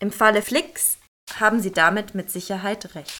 Im 0.00 0.10
Falle 0.10 0.42
Flicks 0.42 0.98
haben 1.38 1.60
sie 1.60 1.72
damit 1.72 2.14
mit 2.14 2.30
Sicherheit 2.30 2.94
recht. 2.94 3.18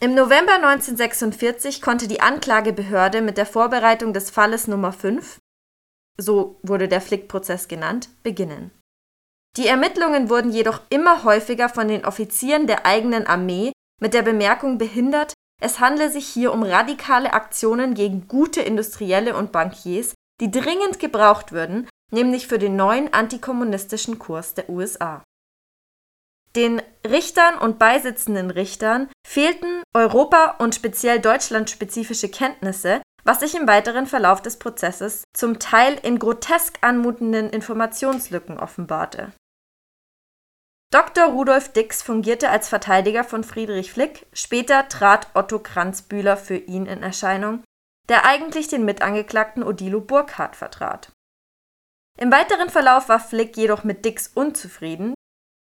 Im 0.00 0.14
November 0.14 0.54
1946 0.54 1.80
konnte 1.80 2.08
die 2.08 2.20
Anklagebehörde 2.20 3.22
mit 3.22 3.38
der 3.38 3.46
Vorbereitung 3.46 4.12
des 4.12 4.30
Falles 4.30 4.66
Nummer 4.66 4.92
5, 4.92 5.38
so 6.18 6.58
wurde 6.62 6.88
der 6.88 7.00
Flick-Prozess 7.00 7.68
genannt, 7.68 8.08
beginnen. 8.22 8.70
Die 9.56 9.68
Ermittlungen 9.68 10.30
wurden 10.30 10.50
jedoch 10.50 10.82
immer 10.90 11.22
häufiger 11.22 11.68
von 11.68 11.86
den 11.86 12.04
Offizieren 12.04 12.66
der 12.66 12.86
eigenen 12.86 13.26
Armee 13.26 13.72
mit 14.00 14.14
der 14.14 14.22
Bemerkung 14.22 14.78
behindert, 14.78 15.33
es 15.60 15.80
handle 15.80 16.10
sich 16.10 16.26
hier 16.26 16.52
um 16.52 16.62
radikale 16.62 17.32
Aktionen 17.32 17.94
gegen 17.94 18.28
gute 18.28 18.60
Industrielle 18.60 19.36
und 19.36 19.52
Bankiers, 19.52 20.14
die 20.40 20.50
dringend 20.50 20.98
gebraucht 20.98 21.52
würden, 21.52 21.88
nämlich 22.10 22.46
für 22.46 22.58
den 22.58 22.76
neuen 22.76 23.12
antikommunistischen 23.12 24.18
Kurs 24.18 24.54
der 24.54 24.68
USA. 24.68 25.22
Den 26.56 26.82
Richtern 27.04 27.58
und 27.58 27.78
beisitzenden 27.78 28.50
Richtern 28.50 29.08
fehlten 29.26 29.82
Europa- 29.92 30.56
und 30.58 30.74
speziell 30.74 31.18
deutschlandspezifische 31.20 32.28
Kenntnisse, 32.28 33.02
was 33.24 33.40
sich 33.40 33.54
im 33.54 33.66
weiteren 33.66 34.06
Verlauf 34.06 34.42
des 34.42 34.58
Prozesses 34.58 35.24
zum 35.34 35.58
Teil 35.58 35.98
in 36.02 36.18
grotesk 36.18 36.78
anmutenden 36.82 37.50
Informationslücken 37.50 38.58
offenbarte 38.58 39.32
Dr. 40.94 41.24
Rudolf 41.24 41.72
Dix 41.72 42.02
fungierte 42.02 42.50
als 42.50 42.68
Verteidiger 42.68 43.24
von 43.24 43.42
Friedrich 43.42 43.90
Flick, 43.90 44.28
später 44.32 44.88
trat 44.88 45.26
Otto 45.34 45.58
Kranzbühler 45.58 46.36
für 46.36 46.54
ihn 46.54 46.86
in 46.86 47.02
Erscheinung, 47.02 47.64
der 48.08 48.24
eigentlich 48.24 48.68
den 48.68 48.84
Mitangeklagten 48.84 49.64
Odilo 49.64 50.00
Burkhardt 50.00 50.54
vertrat. 50.54 51.10
Im 52.16 52.30
weiteren 52.30 52.70
Verlauf 52.70 53.08
war 53.08 53.18
Flick 53.18 53.56
jedoch 53.56 53.82
mit 53.82 54.04
Dix 54.04 54.30
unzufrieden, 54.36 55.14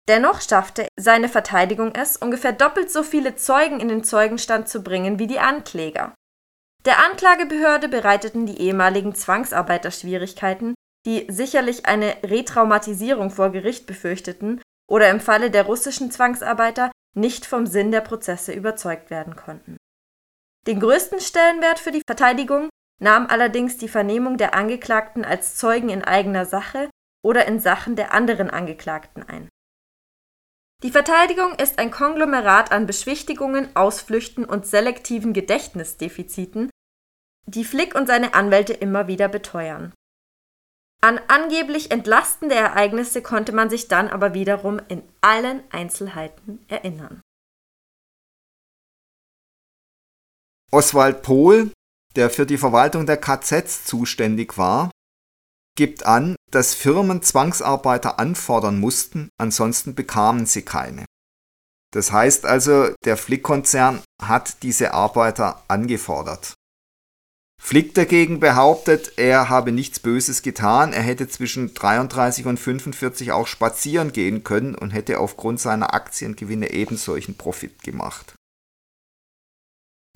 dennoch 0.08 0.40
schaffte 0.40 0.88
seine 0.98 1.28
Verteidigung 1.28 1.94
es, 1.94 2.16
ungefähr 2.16 2.54
doppelt 2.54 2.90
so 2.90 3.04
viele 3.04 3.36
Zeugen 3.36 3.82
in 3.82 3.90
den 3.90 4.06
Zeugenstand 4.06 4.70
zu 4.70 4.82
bringen 4.82 5.20
wie 5.20 5.28
die 5.28 5.40
Ankläger. 5.40 6.16
Der 6.86 7.04
Anklagebehörde 7.04 7.90
bereiteten 7.90 8.46
die 8.46 8.62
ehemaligen 8.62 9.14
Zwangsarbeiter 9.14 9.92
Schwierigkeiten, 9.92 10.74
die 11.06 11.28
sicherlich 11.28 11.86
eine 11.86 12.16
Retraumatisierung 12.24 13.30
vor 13.30 13.50
Gericht 13.50 13.88
befürchteten 13.88 14.62
oder 14.90 15.10
im 15.10 15.20
Falle 15.20 15.52
der 15.52 15.66
russischen 15.66 16.12
Zwangsarbeiter 16.12 16.92
nicht 17.16 17.46
vom 17.46 17.66
Sinn 17.66 17.92
der 17.92 18.02
Prozesse 18.02 18.54
überzeugt 18.54 19.10
werden 19.10 19.36
konnten. 19.36 19.78
Den 20.68 20.80
größten 20.80 21.20
Stellenwert 21.20 21.80
für 21.80 21.92
die 21.92 22.04
Verteidigung 22.06 22.70
nahm 23.02 23.28
allerdings 23.28 23.78
die 23.78 23.88
Vernehmung 23.88 24.38
der 24.38 24.54
Angeklagten 24.54 25.24
als 25.24 25.56
Zeugen 25.56 25.90
in 25.90 26.04
eigener 26.04 26.46
Sache 26.46 26.90
oder 27.24 27.46
in 27.46 27.60
Sachen 27.60 27.96
der 27.96 28.14
anderen 28.14 28.50
Angeklagten 28.50 29.24
ein. 29.24 29.50
Die 30.84 30.92
Verteidigung 30.92 31.56
ist 31.56 31.80
ein 31.80 31.90
Konglomerat 31.90 32.72
an 32.72 32.86
Beschwichtigungen, 32.86 33.76
Ausflüchten 33.76 34.46
und 34.46 34.68
selektiven 34.68 35.34
Gedächtnisdefiziten, 35.34 36.70
die 37.46 37.66
Flick 37.66 37.96
und 37.96 38.08
seine 38.08 38.36
Anwälte 38.36 38.74
immer 38.74 39.08
wieder 39.08 39.28
beteuern. 39.28 39.94
An 41.02 41.20
angeblich 41.28 41.92
entlastende 41.92 42.56
Ereignisse 42.56 43.22
konnte 43.22 43.52
man 43.52 43.70
sich 43.70 43.88
dann 43.88 44.08
aber 44.08 44.34
wiederum 44.34 44.80
in 44.88 45.04
allen 45.22 45.64
Einzelheiten 45.72 46.66
erinnern. 46.68 47.22
Oswald 50.72 51.22
Pohl, 51.22 51.72
der 52.16 52.30
für 52.30 52.46
die 52.46 52.58
Verwaltung 52.58 53.06
der 53.06 53.18
KZs 53.18 53.86
zuständig 53.86 54.58
war, 54.58 54.92
gibt 55.78 56.06
an, 56.06 56.36
dass 56.52 56.74
Firmen 56.74 57.22
Zwangsarbeiter 57.22 58.20
anfordern 58.20 58.80
mussten, 58.80 59.30
ansonsten 59.40 59.96
bekamen 59.96 60.46
sie 60.46 60.64
keine. 60.64 61.06
Das 61.94 62.12
heißt 62.12 62.46
also, 62.46 62.94
der 63.06 63.16
Flick-Konzern 63.16 64.04
hat 64.22 64.62
diese 64.64 64.94
Arbeiter 64.94 65.64
angefordert. 65.68 66.54
Flick 67.62 67.94
dagegen 67.96 68.40
behauptet, 68.40 69.14
er 69.18 69.50
habe 69.50 69.72
nichts 69.72 70.00
Böses 70.00 70.42
getan, 70.42 70.94
er 70.94 71.02
hätte 71.02 71.28
zwischen 71.28 71.74
33 71.74 72.46
und 72.46 72.60
45 72.60 73.32
auch 73.34 73.48
spazieren 73.48 74.14
gehen 74.14 74.44
können 74.44 74.74
und 74.74 74.92
hätte 74.92 75.20
aufgrund 75.20 75.60
seiner 75.60 75.94
Aktiengewinne 75.94 76.72
ebensolchen 76.72 77.36
Profit 77.36 77.84
gemacht. 77.84 78.36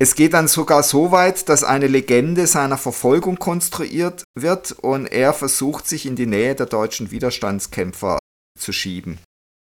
Es 0.01 0.15
geht 0.15 0.33
dann 0.33 0.47
sogar 0.47 0.81
so 0.81 1.11
weit, 1.11 1.47
dass 1.47 1.63
eine 1.63 1.85
Legende 1.85 2.47
seiner 2.47 2.77
Verfolgung 2.77 3.35
konstruiert 3.35 4.23
wird 4.33 4.71
und 4.71 5.05
er 5.05 5.31
versucht, 5.33 5.87
sich 5.87 6.07
in 6.07 6.15
die 6.15 6.25
Nähe 6.25 6.55
der 6.55 6.65
deutschen 6.65 7.11
Widerstandskämpfer 7.11 8.17
zu 8.57 8.71
schieben, 8.71 9.19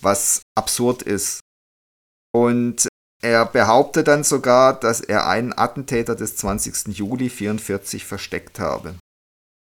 was 0.00 0.42
absurd 0.54 1.02
ist. 1.02 1.40
Und 2.32 2.89
er 3.20 3.46
behauptet 3.46 4.08
dann 4.08 4.24
sogar, 4.24 4.78
dass 4.78 5.00
er 5.00 5.26
einen 5.26 5.56
Attentäter 5.56 6.16
des 6.16 6.36
20. 6.36 6.96
Juli 6.96 7.24
1944 7.24 8.06
versteckt 8.06 8.58
habe. 8.58 8.94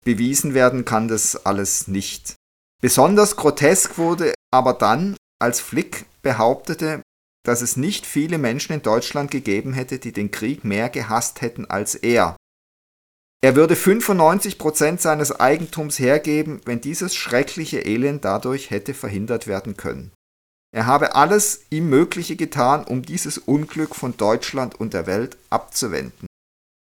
Bewiesen 0.04 0.54
werden 0.54 0.84
kann 0.84 1.08
das 1.08 1.46
alles 1.46 1.88
nicht. 1.88 2.34
Besonders 2.82 3.36
grotesk 3.36 3.98
wurde 3.98 4.34
aber 4.52 4.74
dann, 4.74 5.16
als 5.40 5.60
Flick 5.60 6.06
behauptete, 6.22 7.02
dass 7.44 7.60
es 7.60 7.76
nicht 7.76 8.06
viele 8.06 8.38
Menschen 8.38 8.72
in 8.72 8.82
Deutschland 8.82 9.30
gegeben 9.30 9.74
hätte, 9.74 9.98
die 9.98 10.12
den 10.12 10.30
Krieg 10.30 10.64
mehr 10.64 10.88
gehasst 10.88 11.40
hätten 11.40 11.66
als 11.66 11.94
er. 11.94 12.36
Er 13.42 13.56
würde 13.56 13.76
95 13.76 14.58
Prozent 14.58 15.02
seines 15.02 15.32
Eigentums 15.38 15.98
hergeben, 15.98 16.62
wenn 16.64 16.80
dieses 16.80 17.14
schreckliche 17.14 17.80
Elend 17.80 18.24
dadurch 18.24 18.70
hätte 18.70 18.94
verhindert 18.94 19.46
werden 19.46 19.76
können. 19.76 20.12
Er 20.74 20.86
habe 20.86 21.14
alles 21.14 21.66
ihm 21.70 21.88
Mögliche 21.88 22.34
getan, 22.34 22.82
um 22.82 23.02
dieses 23.02 23.38
Unglück 23.38 23.94
von 23.94 24.16
Deutschland 24.16 24.74
und 24.74 24.92
der 24.92 25.06
Welt 25.06 25.36
abzuwenden. 25.48 26.26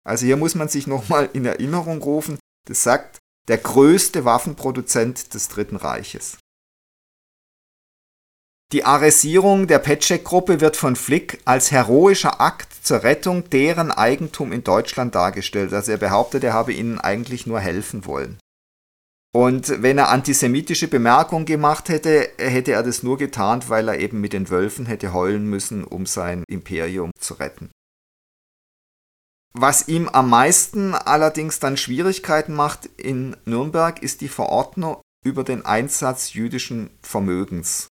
Also 0.04 0.26
hier 0.26 0.36
muss 0.36 0.56
man 0.56 0.66
sich 0.68 0.88
nochmal 0.88 1.30
in 1.32 1.44
Erinnerung 1.44 2.02
rufen, 2.02 2.40
das 2.66 2.82
sagt 2.82 3.18
der 3.46 3.58
größte 3.58 4.24
Waffenproduzent 4.24 5.32
des 5.32 5.46
Dritten 5.46 5.76
Reiches. 5.76 6.38
Die 8.72 8.84
Arresierung 8.84 9.68
der 9.68 9.78
Petschek-Gruppe 9.78 10.60
wird 10.60 10.76
von 10.76 10.96
Flick 10.96 11.40
als 11.44 11.70
heroischer 11.70 12.40
Akt 12.40 12.74
zur 12.84 13.04
Rettung 13.04 13.48
deren 13.50 13.92
Eigentum 13.92 14.50
in 14.50 14.64
Deutschland 14.64 15.14
dargestellt. 15.14 15.72
Also 15.72 15.92
er 15.92 15.98
behauptet, 15.98 16.42
er 16.42 16.52
habe 16.52 16.72
ihnen 16.72 16.98
eigentlich 16.98 17.46
nur 17.46 17.60
helfen 17.60 18.06
wollen. 18.06 18.38
Und 19.34 19.82
wenn 19.82 19.98
er 19.98 20.10
antisemitische 20.10 20.86
Bemerkungen 20.86 21.44
gemacht 21.44 21.88
hätte, 21.88 22.30
hätte 22.38 22.72
er 22.72 22.84
das 22.84 23.02
nur 23.02 23.18
getan, 23.18 23.64
weil 23.66 23.88
er 23.88 23.98
eben 23.98 24.20
mit 24.20 24.32
den 24.32 24.48
Wölfen 24.48 24.86
hätte 24.86 25.12
heulen 25.12 25.50
müssen, 25.50 25.82
um 25.82 26.06
sein 26.06 26.44
Imperium 26.46 27.10
zu 27.18 27.34
retten. 27.34 27.70
Was 29.52 29.88
ihm 29.88 30.08
am 30.08 30.30
meisten 30.30 30.94
allerdings 30.94 31.58
dann 31.58 31.76
Schwierigkeiten 31.76 32.54
macht 32.54 32.86
in 32.96 33.36
Nürnberg, 33.44 34.00
ist 34.02 34.20
die 34.20 34.28
Verordnung 34.28 35.00
über 35.24 35.42
den 35.42 35.64
Einsatz 35.64 36.34
jüdischen 36.34 36.90
Vermögens. 37.02 37.88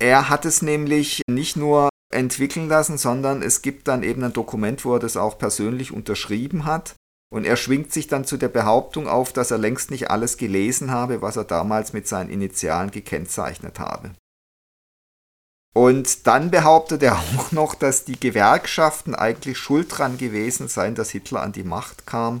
Er 0.00 0.28
hat 0.28 0.44
es 0.44 0.60
nämlich 0.60 1.22
nicht 1.28 1.56
nur 1.56 1.88
entwickeln 2.12 2.68
lassen, 2.68 2.98
sondern 2.98 3.42
es 3.42 3.62
gibt 3.62 3.86
dann 3.86 4.02
eben 4.02 4.24
ein 4.24 4.32
Dokument, 4.32 4.84
wo 4.84 4.94
er 4.94 5.00
das 5.00 5.16
auch 5.16 5.38
persönlich 5.38 5.92
unterschrieben 5.92 6.64
hat. 6.64 6.96
Und 7.30 7.44
er 7.44 7.56
schwingt 7.56 7.92
sich 7.92 8.06
dann 8.06 8.24
zu 8.24 8.36
der 8.36 8.48
Behauptung 8.48 9.06
auf, 9.06 9.32
dass 9.32 9.50
er 9.50 9.58
längst 9.58 9.90
nicht 9.90 10.10
alles 10.10 10.38
gelesen 10.38 10.90
habe, 10.90 11.20
was 11.20 11.36
er 11.36 11.44
damals 11.44 11.92
mit 11.92 12.08
seinen 12.08 12.30
Initialen 12.30 12.90
gekennzeichnet 12.90 13.78
habe. 13.78 14.14
Und 15.74 16.26
dann 16.26 16.50
behauptet 16.50 17.02
er 17.02 17.18
auch 17.18 17.52
noch, 17.52 17.74
dass 17.74 18.04
die 18.04 18.18
Gewerkschaften 18.18 19.14
eigentlich 19.14 19.58
schuld 19.58 19.96
dran 19.96 20.16
gewesen 20.16 20.68
seien, 20.68 20.94
dass 20.94 21.10
Hitler 21.10 21.42
an 21.42 21.52
die 21.52 21.64
Macht 21.64 22.06
kam. 22.06 22.40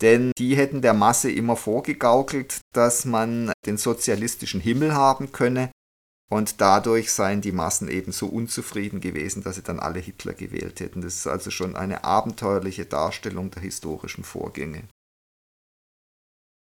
Denn 0.00 0.32
die 0.38 0.56
hätten 0.56 0.82
der 0.82 0.94
Masse 0.94 1.30
immer 1.30 1.56
vorgegaukelt, 1.56 2.60
dass 2.72 3.04
man 3.04 3.52
den 3.66 3.76
sozialistischen 3.76 4.60
Himmel 4.60 4.94
haben 4.94 5.32
könne 5.32 5.70
und 6.32 6.62
dadurch 6.62 7.12
seien 7.12 7.42
die 7.42 7.52
Massen 7.52 7.88
eben 7.88 8.10
so 8.10 8.26
unzufrieden 8.26 9.02
gewesen, 9.02 9.42
dass 9.42 9.56
sie 9.56 9.62
dann 9.62 9.78
alle 9.78 10.00
Hitler 10.00 10.32
gewählt 10.32 10.80
hätten. 10.80 11.02
Das 11.02 11.16
ist 11.16 11.26
also 11.26 11.50
schon 11.50 11.76
eine 11.76 12.04
abenteuerliche 12.04 12.86
Darstellung 12.86 13.50
der 13.50 13.60
historischen 13.60 14.24
Vorgänge. 14.24 14.84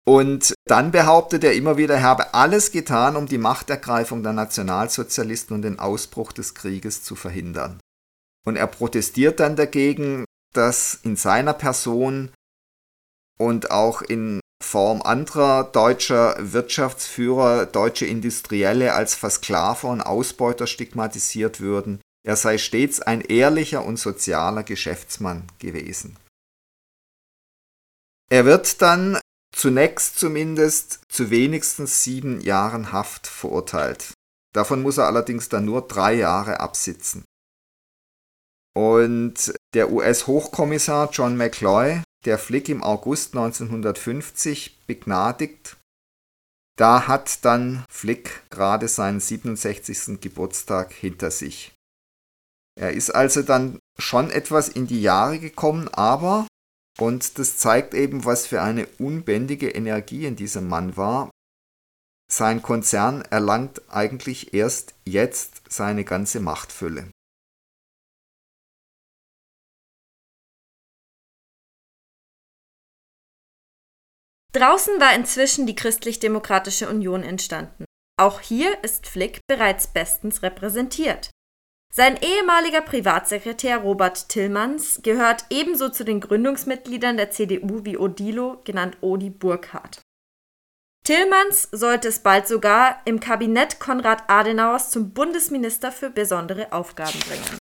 Und 0.06 0.54
dann 0.64 0.92
behauptet 0.92 1.44
er 1.44 1.52
immer 1.52 1.76
wieder, 1.76 1.96
er 1.96 2.02
habe 2.04 2.32
alles 2.32 2.72
getan, 2.72 3.16
um 3.16 3.26
die 3.26 3.36
Machtergreifung 3.36 4.22
der 4.22 4.32
Nationalsozialisten 4.32 5.54
und 5.54 5.60
den 5.60 5.78
Ausbruch 5.78 6.32
des 6.32 6.54
Krieges 6.54 7.02
zu 7.02 7.14
verhindern. 7.14 7.80
Und 8.46 8.56
er 8.56 8.66
protestiert 8.66 9.40
dann 9.40 9.56
dagegen, 9.56 10.24
dass 10.54 10.94
in 11.02 11.16
seiner 11.16 11.52
Person 11.52 12.32
und 13.36 13.70
auch 13.70 14.00
in 14.00 14.39
Form 14.62 15.02
anderer 15.02 15.64
deutscher 15.64 16.36
Wirtschaftsführer, 16.38 17.66
deutsche 17.66 18.06
Industrielle 18.06 18.94
als 18.94 19.14
Versklaver 19.14 19.88
und 19.88 20.00
Ausbeuter 20.00 20.66
stigmatisiert 20.66 21.60
würden. 21.60 22.00
Er 22.26 22.36
sei 22.36 22.58
stets 22.58 23.00
ein 23.00 23.22
ehrlicher 23.22 23.84
und 23.84 23.98
sozialer 23.98 24.62
Geschäftsmann 24.62 25.46
gewesen. 25.58 26.16
Er 28.30 28.44
wird 28.44 28.80
dann 28.82 29.18
zunächst 29.52 30.18
zumindest 30.18 31.00
zu 31.08 31.30
wenigstens 31.30 32.04
sieben 32.04 32.40
Jahren 32.40 32.92
Haft 32.92 33.26
verurteilt. 33.26 34.12
Davon 34.54 34.82
muss 34.82 34.98
er 34.98 35.06
allerdings 35.06 35.48
dann 35.48 35.64
nur 35.64 35.88
drei 35.88 36.14
Jahre 36.14 36.60
absitzen. 36.60 37.24
Und 38.76 39.52
der 39.74 39.90
US-Hochkommissar 39.90 41.10
John 41.10 41.36
McCloy 41.36 42.02
der 42.24 42.38
Flick 42.38 42.68
im 42.68 42.82
August 42.82 43.34
1950 43.34 44.86
begnadigt. 44.86 45.76
Da 46.76 47.06
hat 47.06 47.44
dann 47.44 47.84
Flick 47.90 48.42
gerade 48.50 48.88
seinen 48.88 49.20
67. 49.20 50.20
Geburtstag 50.20 50.92
hinter 50.92 51.30
sich. 51.30 51.72
Er 52.78 52.92
ist 52.92 53.10
also 53.10 53.42
dann 53.42 53.78
schon 53.98 54.30
etwas 54.30 54.68
in 54.68 54.86
die 54.86 55.02
Jahre 55.02 55.38
gekommen, 55.38 55.88
aber, 55.88 56.46
und 56.98 57.38
das 57.38 57.58
zeigt 57.58 57.92
eben, 57.94 58.24
was 58.24 58.46
für 58.46 58.62
eine 58.62 58.86
unbändige 58.98 59.68
Energie 59.70 60.24
in 60.24 60.36
diesem 60.36 60.68
Mann 60.68 60.96
war, 60.96 61.30
sein 62.30 62.62
Konzern 62.62 63.22
erlangt 63.22 63.82
eigentlich 63.90 64.54
erst 64.54 64.94
jetzt 65.04 65.62
seine 65.68 66.04
ganze 66.04 66.40
Machtfülle. 66.40 67.10
Draußen 74.52 74.98
war 75.00 75.14
inzwischen 75.14 75.66
die 75.66 75.76
Christlich-Demokratische 75.76 76.88
Union 76.88 77.22
entstanden. 77.22 77.84
Auch 78.20 78.40
hier 78.40 78.82
ist 78.82 79.06
Flick 79.06 79.40
bereits 79.46 79.86
bestens 79.86 80.42
repräsentiert. 80.42 81.30
Sein 81.92 82.18
ehemaliger 82.20 82.82
Privatsekretär 82.82 83.78
Robert 83.78 84.28
Tillmanns 84.28 85.00
gehört 85.02 85.44
ebenso 85.50 85.88
zu 85.88 86.04
den 86.04 86.20
Gründungsmitgliedern 86.20 87.16
der 87.16 87.30
CDU 87.30 87.84
wie 87.84 87.96
Odilo, 87.96 88.60
genannt 88.64 88.98
Odi 89.00 89.30
Burkhardt. 89.30 90.00
Tillmanns 91.04 91.68
sollte 91.72 92.08
es 92.08 92.20
bald 92.20 92.46
sogar 92.46 93.00
im 93.04 93.18
Kabinett 93.18 93.80
Konrad 93.80 94.28
Adenauers 94.28 94.90
zum 94.90 95.12
Bundesminister 95.12 95.90
für 95.90 96.10
besondere 96.10 96.72
Aufgaben 96.72 97.18
bringen. 97.20 97.59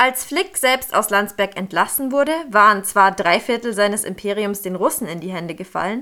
Als 0.00 0.24
Flick 0.24 0.56
selbst 0.56 0.94
aus 0.94 1.10
Landsberg 1.10 1.58
entlassen 1.58 2.10
wurde, 2.10 2.32
waren 2.48 2.84
zwar 2.84 3.12
drei 3.12 3.38
Viertel 3.38 3.74
seines 3.74 4.04
Imperiums 4.04 4.62
den 4.62 4.74
Russen 4.74 5.06
in 5.06 5.20
die 5.20 5.30
Hände 5.30 5.54
gefallen, 5.54 6.00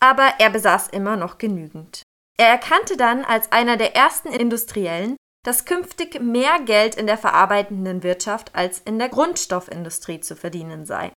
aber 0.00 0.34
er 0.40 0.50
besaß 0.50 0.88
immer 0.88 1.16
noch 1.16 1.38
genügend. 1.38 2.02
Er 2.36 2.48
erkannte 2.48 2.96
dann 2.96 3.24
als 3.24 3.52
einer 3.52 3.76
der 3.76 3.94
ersten 3.94 4.32
Industriellen, 4.32 5.14
dass 5.44 5.64
künftig 5.64 6.20
mehr 6.20 6.58
Geld 6.58 6.96
in 6.96 7.06
der 7.06 7.16
verarbeitenden 7.16 8.02
Wirtschaft 8.02 8.52
als 8.56 8.80
in 8.80 8.98
der 8.98 9.10
Grundstoffindustrie 9.10 10.18
zu 10.18 10.34
verdienen 10.34 10.84
sei. 10.84 11.12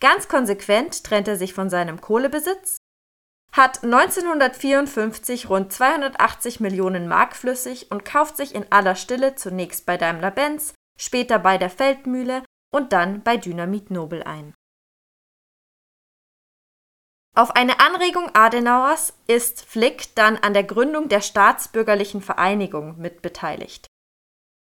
Ganz 0.00 0.26
konsequent 0.26 1.04
trennt 1.04 1.28
er 1.28 1.36
sich 1.36 1.54
von 1.54 1.70
seinem 1.70 2.00
Kohlebesitz, 2.00 2.78
hat 3.52 3.84
1954 3.84 5.48
rund 5.48 5.72
280 5.72 6.58
Millionen 6.58 7.06
Mark 7.06 7.36
flüssig 7.36 7.92
und 7.92 8.04
kauft 8.04 8.36
sich 8.36 8.56
in 8.56 8.66
aller 8.72 8.96
Stille 8.96 9.36
zunächst 9.36 9.86
bei 9.86 9.96
Daimler-Benz, 9.96 10.74
später 11.00 11.38
bei 11.38 11.58
der 11.58 11.70
Feldmühle 11.70 12.44
und 12.72 12.92
dann 12.92 13.22
bei 13.22 13.36
Dynamit 13.36 13.90
Nobel 13.90 14.22
ein. 14.22 14.54
Auf 17.36 17.52
eine 17.52 17.78
Anregung 17.78 18.30
Adenauers 18.34 19.14
ist 19.28 19.64
Flick 19.64 20.14
dann 20.16 20.36
an 20.36 20.54
der 20.54 20.64
Gründung 20.64 21.08
der 21.08 21.20
Staatsbürgerlichen 21.20 22.20
Vereinigung 22.20 22.98
mitbeteiligt. 22.98 23.86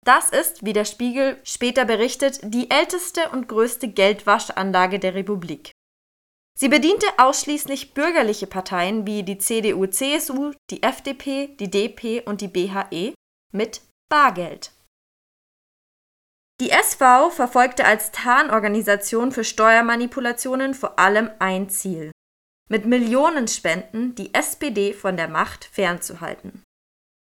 Das 0.06 0.30
ist, 0.30 0.65
wie 0.65 0.74
der 0.74 0.86
Spiegel 0.86 1.39
später 1.44 1.86
berichtet, 1.86 2.39
die 2.44 2.72
älteste 2.72 3.30
und 3.30 3.48
größte 3.48 3.89
Geldwaschanlage 3.89 5.00
der 5.00 5.13
Republik. 5.13 5.72
Sie 6.58 6.70
bediente 6.70 7.08
ausschließlich 7.17 7.94
bürgerliche 7.94 8.48
Parteien 8.48 9.06
wie 9.06 9.24
die 9.24 9.38
CDU/CSU, 9.38 10.54
die 10.70 10.82
FDP, 10.82 11.56
die 11.60 11.70
DP 11.70 12.22
und 12.26 12.41
die 12.41 12.48
BHE 12.48 13.13
mit 13.52 13.82
Bargeld. 14.10 14.72
Die 16.62 16.69
SV 16.69 17.32
verfolgte 17.32 17.86
als 17.86 18.12
Tarnorganisation 18.12 19.32
für 19.32 19.43
Steuermanipulationen 19.43 20.76
vor 20.76 21.00
allem 21.00 21.32
ein 21.39 21.71
Ziel 21.71 22.12
mit 22.69 22.86
Millionenspenden 22.86 24.13
die 24.13 24.32
SPD 24.36 24.93
von 24.93 25.17
der 25.17 25.28
Macht 25.28 25.65
fernzuhalten. 25.65 26.62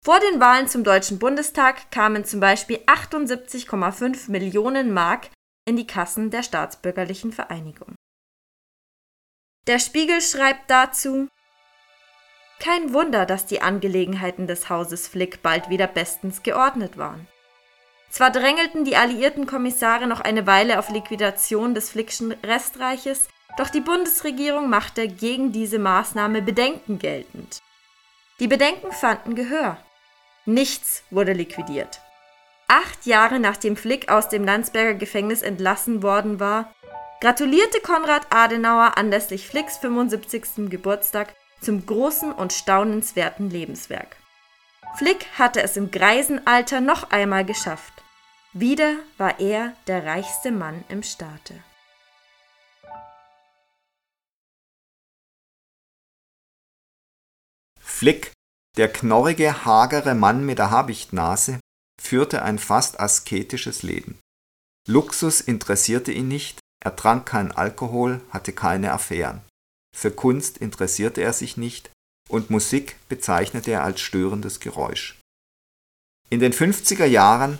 Vor 0.04 0.18
den 0.18 0.40
Wahlen 0.40 0.66
zum 0.66 0.82
Deutschen 0.82 1.20
Bundestag 1.20 1.92
kamen 1.92 2.24
zum 2.24 2.40
Beispiel 2.40 2.78
78,5 2.78 4.28
Millionen 4.28 4.92
Mark 4.92 5.30
in 5.68 5.76
die 5.76 5.86
Kassen 5.86 6.32
der 6.32 6.42
Staatsbürgerlichen 6.42 7.30
Vereinigung. 7.30 7.94
Der 9.68 9.78
Spiegel 9.78 10.20
schreibt 10.20 10.68
dazu 10.68 11.28
Kein 12.58 12.92
Wunder, 12.92 13.24
dass 13.24 13.46
die 13.46 13.62
Angelegenheiten 13.62 14.48
des 14.48 14.68
Hauses 14.68 15.06
Flick 15.06 15.42
bald 15.42 15.70
wieder 15.70 15.86
bestens 15.86 16.42
geordnet 16.42 16.98
waren. 16.98 17.28
Zwar 18.12 18.30
drängelten 18.30 18.84
die 18.84 18.94
alliierten 18.94 19.46
Kommissare 19.46 20.06
noch 20.06 20.20
eine 20.20 20.46
Weile 20.46 20.78
auf 20.78 20.90
Liquidation 20.90 21.74
des 21.74 21.88
Flickschen 21.88 22.32
Restreiches, 22.44 23.26
doch 23.56 23.70
die 23.70 23.80
Bundesregierung 23.80 24.68
machte 24.68 25.08
gegen 25.08 25.50
diese 25.50 25.78
Maßnahme 25.78 26.42
Bedenken 26.42 26.98
geltend. 26.98 27.60
Die 28.38 28.48
Bedenken 28.48 28.92
fanden 28.92 29.34
Gehör. 29.34 29.78
Nichts 30.44 31.04
wurde 31.08 31.32
liquidiert. 31.32 32.02
Acht 32.68 33.06
Jahre 33.06 33.40
nachdem 33.40 33.78
Flick 33.78 34.10
aus 34.10 34.28
dem 34.28 34.44
Landsberger 34.44 34.94
Gefängnis 34.94 35.40
entlassen 35.40 36.02
worden 36.02 36.38
war, 36.38 36.70
gratulierte 37.22 37.80
Konrad 37.80 38.26
Adenauer 38.28 38.98
anlässlich 38.98 39.46
Flicks 39.46 39.78
75. 39.78 40.68
Geburtstag 40.68 41.34
zum 41.62 41.86
großen 41.86 42.30
und 42.30 42.52
staunenswerten 42.52 43.48
Lebenswerk. 43.48 44.16
Flick 44.96 45.26
hatte 45.38 45.62
es 45.62 45.78
im 45.78 45.90
Greisenalter 45.90 46.82
noch 46.82 47.10
einmal 47.10 47.46
geschafft. 47.46 48.01
Wieder 48.54 48.98
war 49.16 49.40
er 49.40 49.74
der 49.86 50.04
reichste 50.04 50.50
Mann 50.50 50.84
im 50.90 51.02
Staate. 51.02 51.64
Flick, 57.80 58.32
der 58.76 58.92
knorrige, 58.92 59.64
hagere 59.64 60.14
Mann 60.14 60.44
mit 60.44 60.58
der 60.58 60.70
Habichtnase, 60.70 61.60
führte 61.98 62.42
ein 62.42 62.58
fast 62.58 63.00
asketisches 63.00 63.82
Leben. 63.82 64.18
Luxus 64.86 65.40
interessierte 65.40 66.12
ihn 66.12 66.28
nicht, 66.28 66.58
er 66.84 66.94
trank 66.94 67.24
keinen 67.24 67.52
Alkohol, 67.52 68.20
hatte 68.28 68.52
keine 68.52 68.92
Affären. 68.92 69.40
Für 69.96 70.10
Kunst 70.10 70.58
interessierte 70.58 71.22
er 71.22 71.32
sich 71.32 71.56
nicht 71.56 71.90
und 72.28 72.50
Musik 72.50 72.96
bezeichnete 73.08 73.70
er 73.70 73.84
als 73.84 74.02
störendes 74.02 74.60
Geräusch. 74.60 75.18
In 76.28 76.40
den 76.40 76.52
50er 76.52 77.06
Jahren 77.06 77.58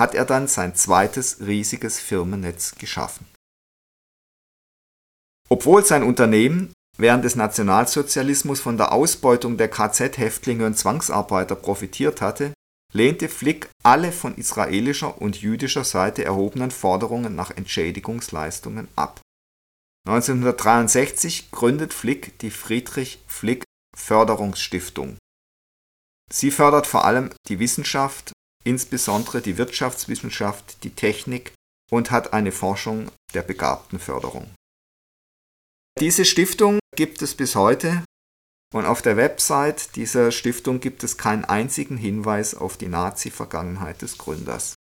hat 0.00 0.16
er 0.16 0.24
dann 0.24 0.48
sein 0.48 0.74
zweites 0.74 1.40
riesiges 1.40 2.00
Firmennetz 2.00 2.74
geschaffen. 2.74 3.26
Obwohl 5.48 5.84
sein 5.84 6.02
Unternehmen 6.02 6.72
während 6.96 7.24
des 7.24 7.36
Nationalsozialismus 7.36 8.60
von 8.60 8.76
der 8.76 8.92
Ausbeutung 8.92 9.56
der 9.56 9.68
KZ-Häftlinge 9.68 10.66
und 10.66 10.76
Zwangsarbeiter 10.76 11.54
profitiert 11.54 12.20
hatte, 12.20 12.52
lehnte 12.92 13.28
Flick 13.28 13.68
alle 13.82 14.12
von 14.12 14.34
israelischer 14.36 15.20
und 15.20 15.40
jüdischer 15.40 15.84
Seite 15.84 16.24
erhobenen 16.24 16.70
Forderungen 16.70 17.34
nach 17.34 17.50
Entschädigungsleistungen 17.50 18.88
ab. 18.96 19.20
1963 20.08 21.50
gründet 21.50 21.94
Flick 21.94 22.38
die 22.40 22.50
Friedrich 22.50 23.22
Flick 23.26 23.64
Förderungsstiftung. 23.96 25.18
Sie 26.32 26.50
fördert 26.50 26.86
vor 26.86 27.04
allem 27.04 27.30
die 27.48 27.58
Wissenschaft, 27.58 28.32
insbesondere 28.64 29.40
die 29.40 29.58
Wirtschaftswissenschaft, 29.58 30.84
die 30.84 30.90
Technik 30.94 31.52
und 31.90 32.10
hat 32.10 32.32
eine 32.32 32.52
Forschung 32.52 33.10
der 33.34 33.42
Begabtenförderung. 33.42 34.50
Diese 35.98 36.24
Stiftung 36.24 36.78
gibt 36.96 37.22
es 37.22 37.34
bis 37.34 37.56
heute 37.56 38.04
und 38.72 38.86
auf 38.86 39.02
der 39.02 39.16
Website 39.16 39.96
dieser 39.96 40.30
Stiftung 40.30 40.80
gibt 40.80 41.02
es 41.02 41.18
keinen 41.18 41.44
einzigen 41.44 41.96
Hinweis 41.96 42.54
auf 42.54 42.76
die 42.76 42.88
Nazi-Vergangenheit 42.88 44.00
des 44.02 44.16
Gründers. 44.16 44.74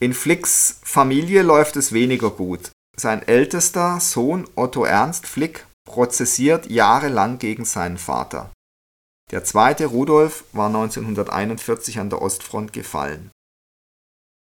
In 0.00 0.14
Flicks 0.14 0.78
Familie 0.84 1.42
läuft 1.42 1.76
es 1.76 1.92
weniger 1.92 2.30
gut. 2.30 2.70
Sein 2.96 3.26
ältester 3.26 3.98
Sohn 3.98 4.48
Otto 4.54 4.84
Ernst 4.84 5.26
Flick 5.26 5.66
prozessiert 5.84 6.70
jahrelang 6.70 7.38
gegen 7.38 7.64
seinen 7.64 7.98
Vater. 7.98 8.52
Der 9.30 9.44
zweite 9.44 9.86
Rudolf 9.86 10.44
war 10.52 10.68
1941 10.68 11.98
an 11.98 12.08
der 12.10 12.22
Ostfront 12.22 12.72
gefallen. 12.72 13.30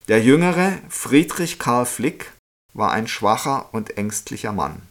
Der 0.09 0.21
jüngere 0.21 0.79
Friedrich 0.89 1.57
Karl 1.57 1.85
Flick 1.85 2.33
war 2.73 2.91
ein 2.91 3.07
schwacher 3.07 3.73
und 3.73 3.97
ängstlicher 3.97 4.51
Mann. 4.51 4.81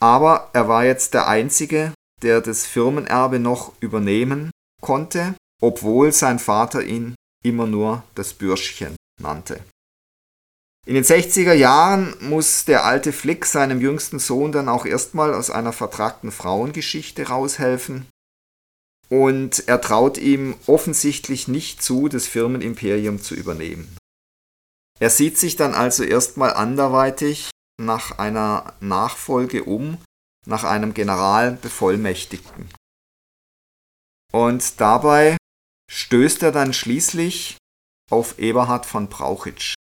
Aber 0.00 0.50
er 0.52 0.66
war 0.66 0.84
jetzt 0.84 1.14
der 1.14 1.28
Einzige, 1.28 1.92
der 2.22 2.40
das 2.40 2.66
Firmenerbe 2.66 3.38
noch 3.38 3.72
übernehmen 3.80 4.50
konnte, 4.80 5.34
obwohl 5.62 6.12
sein 6.12 6.38
Vater 6.38 6.82
ihn 6.82 7.14
immer 7.44 7.66
nur 7.66 8.02
das 8.14 8.34
Bürschchen 8.34 8.96
nannte. 9.20 9.62
In 10.86 10.94
den 10.94 11.04
60er 11.04 11.52
Jahren 11.52 12.16
muss 12.20 12.64
der 12.64 12.84
alte 12.84 13.12
Flick 13.12 13.44
seinem 13.44 13.80
jüngsten 13.80 14.18
Sohn 14.18 14.50
dann 14.50 14.68
auch 14.68 14.86
erstmal 14.86 15.34
aus 15.34 15.50
einer 15.50 15.72
vertragten 15.72 16.32
Frauengeschichte 16.32 17.28
raushelfen. 17.28 18.08
Und 19.10 19.68
er 19.68 19.80
traut 19.80 20.18
ihm 20.18 20.54
offensichtlich 20.66 21.48
nicht 21.48 21.82
zu, 21.82 22.08
das 22.08 22.26
Firmenimperium 22.26 23.20
zu 23.20 23.34
übernehmen. 23.34 23.96
Er 25.00 25.10
sieht 25.10 25.36
sich 25.36 25.56
dann 25.56 25.74
also 25.74 26.04
erstmal 26.04 26.54
anderweitig 26.54 27.50
nach 27.80 28.18
einer 28.18 28.74
Nachfolge 28.80 29.64
um, 29.64 29.98
nach 30.46 30.62
einem 30.62 30.94
Generalbevollmächtigten. 30.94 32.68
Und 34.32 34.80
dabei 34.80 35.36
stößt 35.90 36.42
er 36.44 36.52
dann 36.52 36.72
schließlich 36.72 37.56
auf 38.10 38.38
Eberhard 38.38 38.86
von 38.86 39.08
Brauchitsch. 39.08 39.74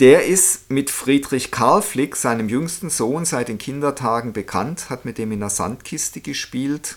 Der 0.00 0.24
ist 0.24 0.70
mit 0.70 0.90
Friedrich 0.90 1.50
Karl 1.50 1.82
Flick, 1.82 2.16
seinem 2.16 2.48
jüngsten 2.48 2.88
Sohn, 2.88 3.24
seit 3.26 3.48
den 3.48 3.58
Kindertagen 3.58 4.32
bekannt, 4.32 4.88
hat 4.88 5.04
mit 5.04 5.18
dem 5.18 5.32
in 5.32 5.40
der 5.40 5.50
Sandkiste 5.50 6.20
gespielt 6.22 6.96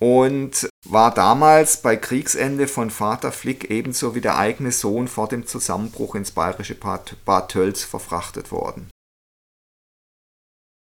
und 0.00 0.68
war 0.84 1.14
damals 1.14 1.80
bei 1.80 1.96
Kriegsende 1.96 2.66
von 2.66 2.90
Vater 2.90 3.32
Flick 3.32 3.70
ebenso 3.70 4.14
wie 4.14 4.20
der 4.20 4.36
eigene 4.36 4.72
Sohn 4.72 5.08
vor 5.08 5.28
dem 5.28 5.46
Zusammenbruch 5.46 6.14
ins 6.14 6.32
bayerische 6.32 6.74
Bad, 6.74 7.48
Tölz 7.48 7.84
verfrachtet 7.84 8.50
worden. 8.50 8.90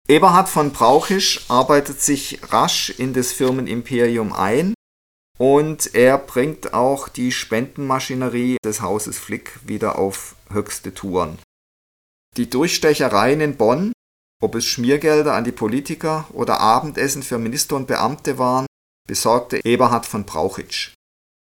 Eberhard 0.07 0.49
von 0.49 0.73
Brauchisch 0.73 1.49
arbeitet 1.49 2.01
sich 2.01 2.39
rasch 2.51 2.89
in 2.89 3.13
das 3.13 3.31
Firmenimperium 3.31 4.33
ein 4.33 4.73
und 5.37 5.95
er 5.95 6.17
bringt 6.17 6.73
auch 6.73 7.07
die 7.07 7.31
Spendenmaschinerie 7.31 8.57
des 8.65 8.81
Hauses 8.81 9.17
Flick 9.17 9.59
wieder 9.65 9.97
auf 9.97 10.35
höchste 10.51 10.93
Touren. 10.93 11.39
Die 12.35 12.49
Durchstechereien 12.49 13.41
in 13.41 13.57
Bonn, 13.57 13.93
ob 14.41 14.55
es 14.55 14.65
Schmiergelder 14.65 15.33
an 15.35 15.43
die 15.43 15.51
Politiker 15.51 16.27
oder 16.33 16.59
Abendessen 16.59 17.23
für 17.23 17.37
Minister 17.37 17.75
und 17.75 17.87
Beamte 17.87 18.37
waren, 18.37 18.65
besorgte 19.07 19.63
Eberhard 19.65 20.05
von 20.05 20.25
Brauchitsch. 20.25 20.93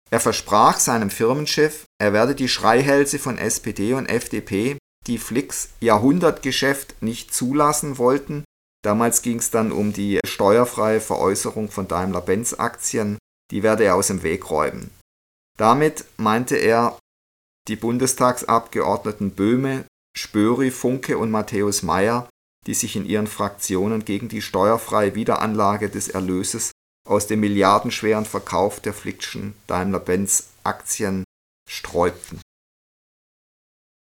Er 0.10 0.20
versprach 0.20 0.80
seinem 0.80 1.10
Firmenchef, 1.10 1.86
er 2.00 2.14
werde 2.14 2.36
die 2.36 2.50
Schreihälse 2.50 3.18
von 3.18 3.38
SPD 3.38 3.94
und 3.94 4.08
FDP, 4.08 4.78
die 5.08 5.18
Flicks 5.18 5.70
Jahrhundertgeschäft 5.80 7.02
nicht 7.02 7.34
zulassen 7.34 7.98
wollten, 7.98 8.44
damals 8.84 9.22
ging 9.22 9.40
es 9.40 9.52
dann 9.52 9.72
um 9.72 9.94
die 9.94 10.20
steuerfreie 10.26 11.00
Veräußerung 11.00 11.70
von 11.72 11.88
Daimler-Benz-Aktien, 11.88 13.18
die 13.52 13.64
werde 13.64 13.86
er 13.86 13.96
aus 13.96 14.08
dem 14.08 14.24
Weg 14.24 14.50
räumen. 14.50 14.92
Damit 15.58 16.06
meinte 16.18 16.56
er 16.58 16.98
die 17.68 17.76
Bundestagsabgeordneten 17.76 19.32
Böhme, 19.32 19.86
Spöri, 20.18 20.72
Funke 20.72 21.18
und 21.18 21.32
Matthäus 21.32 21.84
Meyer, 21.84 22.28
die 22.68 22.74
sich 22.74 22.96
in 22.96 23.06
ihren 23.06 23.28
Fraktionen 23.28 24.04
gegen 24.06 24.30
die 24.30 24.42
steuerfreie 24.42 25.16
Wiederanlage 25.16 25.90
des 25.90 26.10
Erlöses 26.10 26.72
aus 27.08 27.28
dem 27.28 27.40
milliardenschweren 27.40 28.26
Verkauf 28.26 28.80
der 28.80 28.94
Flickschen 28.94 29.56
Daimler-Benz 29.68 30.50
Aktien 30.64 31.24
sträubten. 31.70 32.42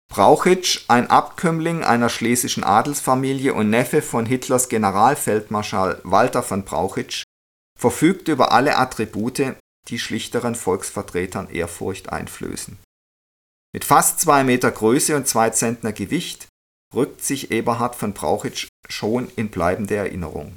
Brauchitsch, 0.07 0.85
ein 0.87 1.09
Abkömmling 1.09 1.83
einer 1.83 2.09
schlesischen 2.09 2.63
Adelsfamilie 2.63 3.53
und 3.53 3.69
Neffe 3.69 4.01
von 4.01 4.25
Hitlers 4.25 4.69
Generalfeldmarschall 4.69 5.99
Walter 6.03 6.43
von 6.43 6.63
Brauchitsch, 6.63 7.23
verfügt 7.77 8.27
über 8.27 8.51
alle 8.51 8.77
Attribute, 8.77 9.55
die 9.89 9.99
schlichteren 9.99 10.55
Volksvertretern 10.55 11.49
Ehrfurcht 11.49 12.09
einflößen. 12.09 12.77
Mit 13.73 13.83
fast 13.83 14.21
zwei 14.21 14.43
Meter 14.43 14.71
Größe 14.71 15.15
und 15.17 15.27
zwei 15.27 15.49
Zentner 15.49 15.91
Gewicht 15.91 16.47
rückt 16.93 17.21
sich 17.21 17.51
Eberhard 17.51 17.95
von 17.95 18.13
Brauchitsch 18.13 18.67
schon 18.87 19.29
in 19.35 19.49
bleibende 19.49 19.95
Erinnerung. 19.95 20.55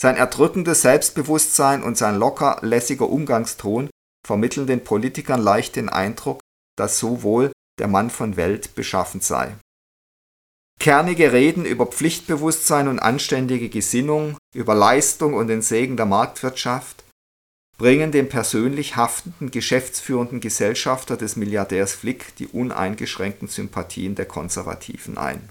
Sein 0.00 0.16
erdrückendes 0.16 0.82
Selbstbewusstsein 0.82 1.82
und 1.82 1.98
sein 1.98 2.16
locker 2.16 2.58
lässiger 2.62 3.08
Umgangston 3.08 3.90
vermitteln 4.24 4.66
den 4.68 4.84
Politikern 4.84 5.42
leicht 5.42 5.74
den 5.74 5.88
Eindruck, 5.88 6.40
dass 6.76 6.98
so 6.98 7.22
wohl 7.22 7.50
der 7.80 7.88
Mann 7.88 8.10
von 8.10 8.36
Welt 8.36 8.74
beschaffen 8.76 9.20
sei. 9.20 9.56
Kernige 10.78 11.32
Reden 11.32 11.64
über 11.64 11.86
Pflichtbewusstsein 11.86 12.86
und 12.86 13.00
anständige 13.00 13.68
Gesinnung, 13.68 14.38
über 14.54 14.76
Leistung 14.76 15.34
und 15.34 15.48
den 15.48 15.62
Segen 15.62 15.96
der 15.96 16.06
Marktwirtschaft 16.06 17.02
bringen 17.76 18.12
dem 18.12 18.28
persönlich 18.28 18.94
haftenden 18.94 19.50
geschäftsführenden 19.50 20.40
Gesellschafter 20.40 21.16
des 21.16 21.34
Milliardärs 21.34 21.92
Flick 21.92 22.36
die 22.36 22.46
uneingeschränkten 22.46 23.48
Sympathien 23.48 24.14
der 24.14 24.26
Konservativen 24.26 25.18
ein. 25.18 25.48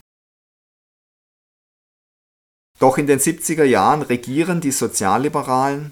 Doch 2.80 2.98
in 2.98 3.08
den 3.08 3.20
70er 3.20 3.63
Jahren 3.63 4.02
regieren 4.02 4.62
die 4.62 4.72
Sozialliberalen 4.72 5.92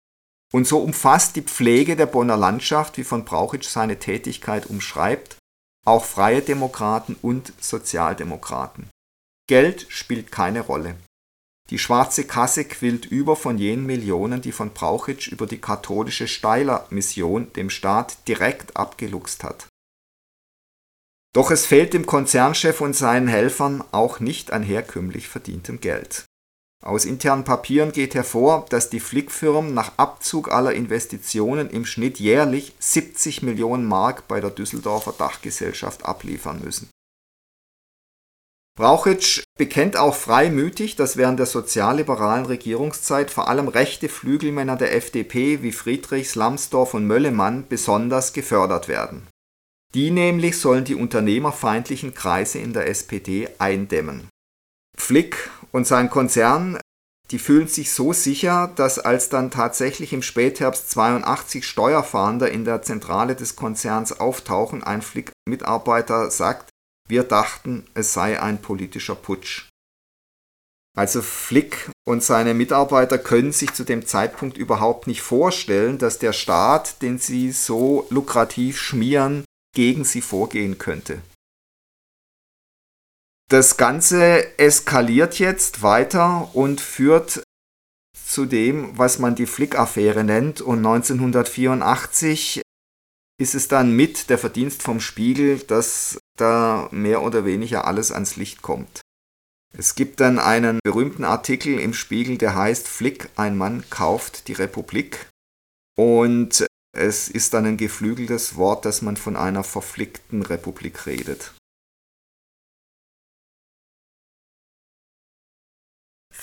und 0.54 0.68
so 0.68 0.80
umfasst 0.80 1.36
die 1.36 1.42
Pflege 1.42 1.96
der 1.96 2.06
Bonner 2.06 2.38
Landschaft, 2.38 2.98
wie 2.98 3.04
von 3.04 3.26
Brauchitsch 3.26 3.68
seine 3.68 4.00
Tätigkeit 4.00 4.68
umschreibt, 4.68 5.38
auch 5.86 6.06
Freie 6.06 6.42
Demokraten 6.42 7.16
und 7.22 7.54
Sozialdemokraten. 7.60 8.90
Geld 9.48 9.86
spielt 9.90 10.32
keine 10.32 10.62
Rolle. 10.62 10.96
Die 11.72 11.80
schwarze 11.80 12.26
Kasse 12.26 12.66
quillt 12.66 13.06
über 13.06 13.36
von 13.36 13.58
jenen 13.58 13.86
Millionen, 13.86 14.42
die 14.42 14.52
von 14.52 14.72
Brauchitsch 14.72 15.28
über 15.28 15.48
die 15.48 15.60
katholische 15.60 16.28
Steiler-Mission 16.28 17.54
dem 17.54 17.72
Staat 17.72 18.28
direkt 18.28 18.78
abgeluchst 18.78 19.44
hat. 19.44 19.68
Doch 21.34 21.52
es 21.52 21.66
fehlt 21.66 21.94
dem 21.94 22.06
Konzernchef 22.06 22.82
und 22.82 22.96
seinen 22.96 23.28
Helfern 23.28 23.84
auch 23.92 24.20
nicht 24.20 24.52
an 24.52 24.64
herkömmlich 24.64 25.28
verdientem 25.28 25.82
Geld. 25.82 26.26
Aus 26.86 27.06
internen 27.06 27.44
Papieren 27.44 27.92
geht 27.92 28.14
hervor, 28.14 28.68
dass 28.70 28.92
die 28.92 29.00
Flickfirmen 29.00 29.74
nach 29.74 29.94
Abzug 29.98 30.52
aller 30.52 30.72
Investitionen 30.74 31.72
im 31.72 31.84
Schnitt 31.84 32.20
jährlich 32.20 32.74
70 32.78 33.42
Millionen 33.42 33.86
Mark 33.86 34.28
bei 34.28 34.40
der 34.40 34.52
Düsseldorfer 34.52 35.14
Dachgesellschaft 35.18 36.06
abliefern 36.06 36.62
müssen. 36.64 36.92
Brauchitsch 38.78 39.42
bekennt 39.58 39.98
auch 39.98 40.14
freimütig, 40.14 40.96
dass 40.96 41.18
während 41.18 41.40
der 41.40 41.48
sozialliberalen 41.48 42.46
Regierungszeit 42.46 43.32
vor 43.32 43.48
allem 43.48 43.68
rechte 43.68 44.08
Flügelmänner 44.08 44.76
der 44.76 44.94
FDP 44.96 45.64
wie 45.64 45.72
Friedrichs, 45.72 46.36
Lambsdorff 46.36 46.94
und 46.94 47.08
Möllemann 47.08 47.66
besonders 47.68 48.32
gefördert 48.34 48.88
werden. 48.88 49.28
Die 49.96 50.12
nämlich 50.12 50.60
sollen 50.60 50.84
die 50.84 50.96
unternehmerfeindlichen 50.96 52.14
Kreise 52.14 52.60
in 52.60 52.74
der 52.74 52.88
SPD 52.90 53.50
eindämmen. 53.58 54.28
Flick 54.98 55.50
und 55.76 55.86
sein 55.86 56.10
Konzern, 56.10 56.80
die 57.32 57.38
fühlen 57.38 57.68
sich 57.68 57.92
so 57.92 58.14
sicher, 58.14 58.72
dass 58.78 58.98
als 58.98 59.28
dann 59.28 59.52
tatsächlich 59.52 60.14
im 60.14 60.22
Spätherbst 60.22 60.90
82 60.90 61.68
Steuerfahnder 61.68 62.50
in 62.50 62.64
der 62.64 62.82
Zentrale 62.82 63.36
des 63.36 63.58
Konzerns 63.58 64.18
auftauchen, 64.18 64.86
ein 64.86 65.02
Flick-Mitarbeiter 65.02 66.32
sagt, 66.32 66.70
wir 67.10 67.24
dachten, 67.24 67.86
es 67.94 68.14
sei 68.14 68.42
ein 68.42 68.62
politischer 68.62 69.16
Putsch. 69.16 69.68
Also 70.98 71.22
Flick 71.22 71.92
und 72.08 72.24
seine 72.24 72.54
Mitarbeiter 72.54 73.18
können 73.18 73.52
sich 73.52 73.74
zu 73.74 73.84
dem 73.84 74.06
Zeitpunkt 74.06 74.58
überhaupt 74.58 75.08
nicht 75.08 75.24
vorstellen, 75.24 75.98
dass 75.98 76.20
der 76.20 76.32
Staat, 76.32 77.02
den 77.02 77.20
sie 77.20 77.52
so 77.52 78.08
lukrativ 78.10 78.80
schmieren, 78.80 79.44
gegen 79.76 80.06
sie 80.06 80.22
vorgehen 80.22 80.78
könnte. 80.78 81.22
Das 83.48 83.78
Ganze 83.78 84.58
eskaliert 84.58 85.38
jetzt 85.38 85.84
weiter 85.84 86.50
und 86.56 86.82
führt 86.82 87.44
zu 88.26 88.46
dem, 88.46 88.98
was 88.98 89.20
man 89.20 89.36
die 89.36 89.46
Flick-Affäre 89.46 90.24
nennt. 90.24 90.62
Und 90.62 90.80
1984 90.80 92.62
ist 93.38 93.56
es 93.56 93.68
dann 93.68 93.96
mit 93.96 94.30
der 94.30 94.40
Verdienst 94.40 94.82
vom 94.82 95.00
Spiegel, 95.00 95.60
dass 95.60 96.18
da 96.38 96.90
mehr 96.92 97.22
oder 97.22 97.46
weniger 97.46 97.86
alles 97.86 98.12
ans 98.12 98.36
Licht 98.36 98.62
kommt. 98.62 99.02
Es 99.78 99.96
gibt 99.96 100.22
dann 100.22 100.40
einen 100.40 100.80
berühmten 100.84 101.26
Artikel 101.26 101.80
im 101.80 101.94
Spiegel, 101.94 102.38
der 102.38 102.56
heißt 102.56 102.88
Flick, 102.88 103.30
ein 103.36 103.58
Mann 103.58 103.84
kauft 103.90 104.48
die 104.48 104.54
Republik. 104.54 105.30
Und 105.98 106.66
es 106.98 107.28
ist 107.28 107.54
dann 107.54 107.66
ein 107.66 107.78
geflügeltes 107.78 108.56
Wort, 108.56 108.86
dass 108.86 109.02
man 109.02 109.18
von 109.18 109.36
einer 109.36 109.64
verflickten 109.64 110.42
Republik 110.42 111.06
redet. 111.06 111.54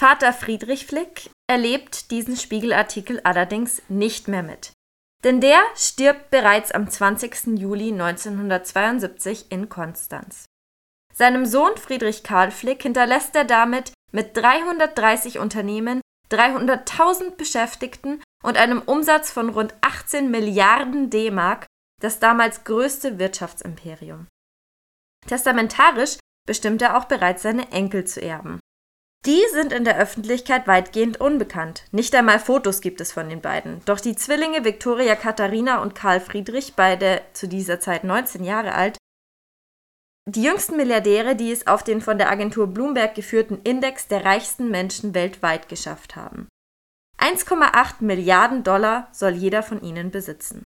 Vater 0.02 0.32
Friedrich 0.32 0.86
Flick 0.86 1.30
erlebt 1.48 2.10
diesen 2.10 2.36
Spiegelartikel 2.36 3.20
allerdings 3.22 3.82
nicht 3.88 4.26
mehr 4.26 4.42
mit. 4.42 4.72
Denn 5.22 5.40
der 5.40 5.60
stirbt 5.76 6.28
bereits 6.30 6.72
am 6.72 6.90
20. 6.90 7.56
Juli 7.56 7.92
1972 7.92 9.52
in 9.52 9.68
Konstanz. 9.68 10.46
Seinem 11.14 11.46
Sohn 11.46 11.76
Friedrich 11.76 12.24
Karl 12.24 12.50
Flick 12.50 12.82
hinterlässt 12.82 13.36
er 13.36 13.44
damit 13.44 13.92
mit 14.10 14.36
330 14.36 15.38
Unternehmen, 15.38 16.00
300.000 16.32 17.36
Beschäftigten 17.36 18.20
und 18.42 18.56
einem 18.56 18.82
Umsatz 18.82 19.30
von 19.30 19.50
rund 19.50 19.72
18 19.82 20.32
Milliarden 20.32 21.10
D-Mark 21.10 21.66
das 22.00 22.18
damals 22.18 22.64
größte 22.64 23.20
Wirtschaftsimperium. 23.20 24.26
Testamentarisch 25.28 26.18
bestimmt 26.44 26.82
er 26.82 26.98
auch 26.98 27.04
bereits 27.04 27.42
seine 27.42 27.70
Enkel 27.70 28.04
zu 28.04 28.20
erben. 28.20 28.58
Die 29.24 29.40
sind 29.52 29.72
in 29.72 29.85
der 29.85 29.98
Öffentlichkeit 29.98 30.66
weitgehend 30.66 31.20
unbekannt. 31.20 31.85
Nicht 31.92 32.12
einmal 32.14 32.40
Fotos 32.40 32.80
gibt 32.80 33.00
es 33.00 33.12
von 33.12 33.28
den 33.28 33.40
beiden. 33.40 33.80
Doch 33.85 34.00
die 34.00 34.16
Zwillinge 34.16 34.64
Viktoria 34.64 35.14
Katharina 35.14 35.80
und 35.80 35.94
Karl 35.94 36.20
Friedrich, 36.20 36.74
beide 36.74 37.22
zu 37.32 37.46
dieser 37.46 37.78
Zeit 37.78 38.02
19 38.02 38.42
Jahre 38.42 38.74
alt, 38.74 38.98
die 40.28 40.42
jüngsten 40.42 40.76
Milliardäre, 40.76 41.37
die 41.37 41.50
es 41.52 41.66
auf 41.66 41.82
den 41.82 42.00
von 42.00 42.18
der 42.18 42.30
Agentur 42.30 42.68
Bloomberg 42.68 43.14
geführten 43.14 43.61
Index 43.62 44.08
der 44.08 44.24
reichsten 44.24 44.70
Menschen 44.70 45.14
weltweit 45.14 45.68
geschafft 45.68 46.16
haben. 46.16 46.48
1,8 47.18 47.94
Milliarden 48.00 48.64
Dollar 48.64 49.08
soll 49.12 49.32
jeder 49.32 49.62
von 49.62 49.82
ihnen 49.82 50.11
besitzen. 50.11 50.64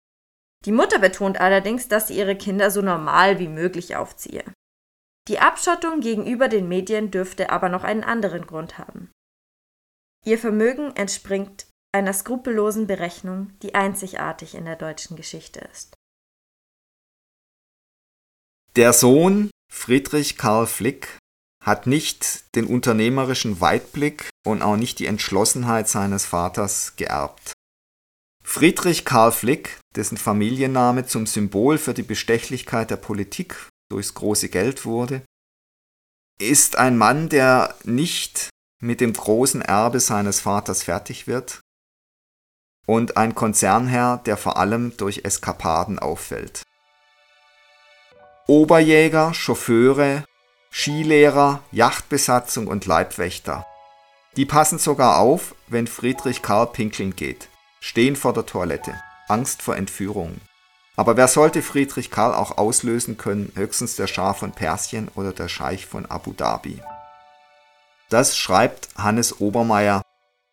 Die 0.65 0.73
Mutter 0.73 0.99
betont 0.99 1.41
allerdings, 1.41 1.89
dass 1.89 2.09
sie 2.09 2.19
ihre 2.19 2.37
Kinder 2.37 2.71
so 2.71 2.83
normal 2.83 3.39
wie 3.39 3.49
möglich 3.49 3.97
aufziehe. 3.97 4.45
Die 5.29 5.39
Abschottung 5.39 6.01
gegenüber 6.01 6.49
den 6.49 6.69
Medien 6.69 7.11
dürfte 7.11 7.51
aber 7.51 7.69
noch 7.69 7.85
einen 7.85 8.03
anderen 8.03 8.47
Grund 8.47 8.79
haben. 8.79 9.11
Ihr 10.25 10.39
Vermögen 10.39 10.97
entspringt 10.97 11.67
einer 11.95 12.15
skrupellosen 12.15 12.87
Berechnung, 12.87 13.53
die 13.63 13.75
einzigartig 13.75 14.55
in 14.55 14.65
der 14.65 14.77
deutschen 14.77 15.17
Geschichte 15.17 15.61
ist. 15.73 15.95
Der 18.77 18.93
Sohn 18.93 19.51
Friedrich 19.71 20.39
Karl 20.39 20.67
Flick 20.67 21.19
hat 21.63 21.87
nicht 21.87 22.55
den 22.55 22.67
unternehmerischen 22.67 23.61
Weitblick 23.61 24.31
und 24.47 24.63
auch 24.63 24.77
nicht 24.77 24.99
die 24.99 25.07
Entschlossenheit 25.07 25.89
seines 25.89 26.25
Vaters 26.25 26.97
geerbt. 26.97 27.53
Friedrich 28.43 29.05
Karl 29.05 29.33
Flick, 29.33 29.79
dessen 29.95 30.17
Familienname 30.17 31.05
zum 31.05 31.27
Symbol 31.27 31.77
für 31.77 31.93
die 31.93 32.03
Bestechlichkeit 32.03 32.91
der 32.91 32.97
Politik 32.97 33.69
durchs 33.91 34.15
große 34.15 34.49
Geld 34.49 34.85
wurde, 34.85 35.23
ist 36.41 36.77
ein 36.77 36.97
Mann, 36.97 37.29
der 37.29 37.75
nicht 37.85 38.51
mit 38.81 39.01
dem 39.01 39.13
großen 39.13 39.63
Erbe 39.63 40.01
seines 40.01 40.41
Vaters 40.41 40.85
fertig 40.85 41.27
wird 41.27 41.61
und 42.87 43.17
ein 43.17 43.35
Konzernherr, 43.35 44.19
der 44.25 44.37
vor 44.37 44.57
allem 44.57 44.97
durch 44.97 45.25
Eskapaden 45.25 45.99
auffällt. 45.99 46.63
Oberjäger, 48.47 49.35
Chauffeure, 49.35 50.25
Skilehrer, 50.73 51.63
Yachtbesatzung 51.71 52.67
und 52.67 52.87
Leibwächter. 52.87 53.67
Die 54.37 54.47
passen 54.47 54.79
sogar 54.79 55.19
auf, 55.19 55.55
wenn 55.67 55.87
Friedrich 55.87 56.41
Karl 56.41 56.69
pinkeln 56.69 57.17
geht, 57.17 57.49
stehen 57.81 58.17
vor 58.17 58.33
der 58.33 58.47
Toilette, 58.47 58.95
Angst 59.27 59.61
vor 59.61 59.77
Entführung. 59.77 60.41
Aber 60.99 61.17
wer 61.17 61.29
sollte 61.29 61.63
Friedrich 61.63 62.11
Karl 62.11 62.35
auch 62.35 62.59
auslösen 62.59 63.17
können? 63.17 63.53
Höchstens 63.55 63.95
der 63.95 64.09
Schah 64.09 64.35
von 64.35 64.51
Persien 64.51 65.07
oder 65.15 65.33
der 65.33 65.47
Scheich 65.47 65.87
von 65.87 66.07
Abu 66.07 66.33
Dhabi. 66.33 66.83
Das 68.09 68.37
schreibt 68.37 68.89
Hannes 68.97 69.41
Obermeier 69.41 70.03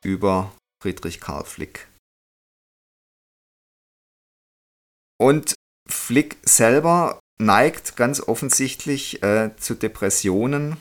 über 0.04 0.52
Friedrich 0.84 1.20
Karl 1.20 1.46
Flick. 1.46 1.88
Und 5.18 5.56
Flick 5.90 6.38
selber 6.44 7.20
neigt 7.40 7.96
ganz 7.96 8.22
offensichtlich 8.22 9.24
äh, 9.24 9.50
zu 9.58 9.74
Depressionen. 9.74 10.78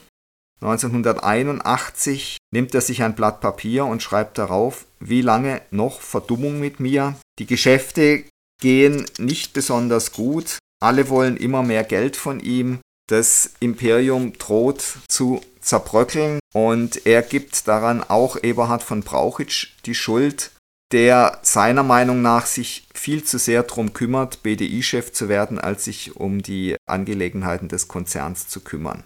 1981 0.61 2.37
nimmt 2.51 2.75
er 2.75 2.81
sich 2.81 3.01
ein 3.01 3.15
Blatt 3.15 3.41
Papier 3.41 3.85
und 3.85 4.03
schreibt 4.03 4.37
darauf, 4.37 4.85
wie 4.99 5.21
lange 5.21 5.63
noch 5.71 6.01
Verdummung 6.01 6.59
mit 6.59 6.79
mir. 6.79 7.15
Die 7.39 7.47
Geschäfte 7.47 8.25
gehen 8.61 9.05
nicht 9.17 9.53
besonders 9.53 10.11
gut. 10.11 10.57
Alle 10.81 11.09
wollen 11.09 11.37
immer 11.37 11.63
mehr 11.63 11.83
Geld 11.83 12.15
von 12.15 12.39
ihm. 12.39 12.79
Das 13.07 13.51
Imperium 13.59 14.33
droht 14.33 14.83
zu 15.07 15.41
zerbröckeln 15.61 16.39
und 16.53 17.05
er 17.05 17.21
gibt 17.21 17.67
daran 17.67 18.03
auch 18.03 18.41
Eberhard 18.41 18.83
von 18.83 19.01
Brauchitsch 19.01 19.73
die 19.85 19.95
Schuld 19.95 20.51
der 20.91 21.39
seiner 21.41 21.83
Meinung 21.83 22.21
nach 22.21 22.45
sich 22.45 22.87
viel 22.93 23.23
zu 23.23 23.39
sehr 23.39 23.63
darum 23.63 23.93
kümmert, 23.93 24.43
BDI-Chef 24.43 25.11
zu 25.11 25.29
werden, 25.29 25.59
als 25.59 25.85
sich 25.85 26.15
um 26.15 26.41
die 26.41 26.77
Angelegenheiten 26.85 27.67
des 27.67 27.87
Konzerns 27.87 28.47
zu 28.47 28.61
kümmern. 28.61 29.03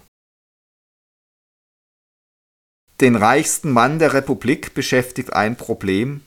Den 3.02 3.16
reichsten 3.16 3.72
Mann 3.72 3.98
der 3.98 4.14
Republik 4.14 4.74
beschäftigt 4.74 5.32
ein 5.32 5.56
Problem. 5.56 6.22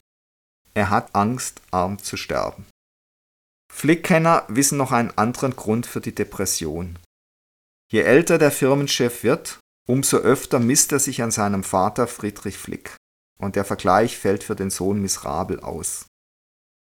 Er 0.73 0.89
hat 0.89 1.13
Angst, 1.13 1.61
arm 1.69 1.99
zu 1.99 2.17
sterben. 2.17 2.65
Flickkenner 3.73 4.45
wissen 4.47 4.77
noch 4.77 4.93
einen 4.93 5.11
anderen 5.17 5.57
Grund 5.57 5.85
für 5.85 5.99
die 5.99 6.15
Depression. 6.15 6.99
Je 7.91 8.01
älter 8.01 8.37
der 8.37 8.51
Firmenchef 8.51 9.23
wird, 9.23 9.59
umso 9.89 10.17
öfter 10.17 10.59
misst 10.59 10.93
er 10.93 10.99
sich 10.99 11.21
an 11.21 11.31
seinem 11.31 11.63
Vater 11.63 12.07
Friedrich 12.07 12.57
Flick 12.57 12.95
und 13.39 13.57
der 13.57 13.65
Vergleich 13.65 14.17
fällt 14.17 14.43
für 14.43 14.55
den 14.55 14.69
Sohn 14.69 15.01
miserabel 15.01 15.59
aus. 15.59 16.05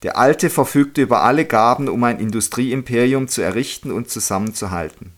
Der 0.04 0.18
Alte 0.18 0.50
verfügte 0.50 1.02
über 1.02 1.24
alle 1.24 1.46
Gaben, 1.46 1.90
um 1.90 2.02
ein 2.04 2.20
Industrieimperium 2.20 3.28
zu 3.28 3.42
errichten 3.42 3.92
und 3.92 4.10
zusammenzuhalten. 4.10 5.14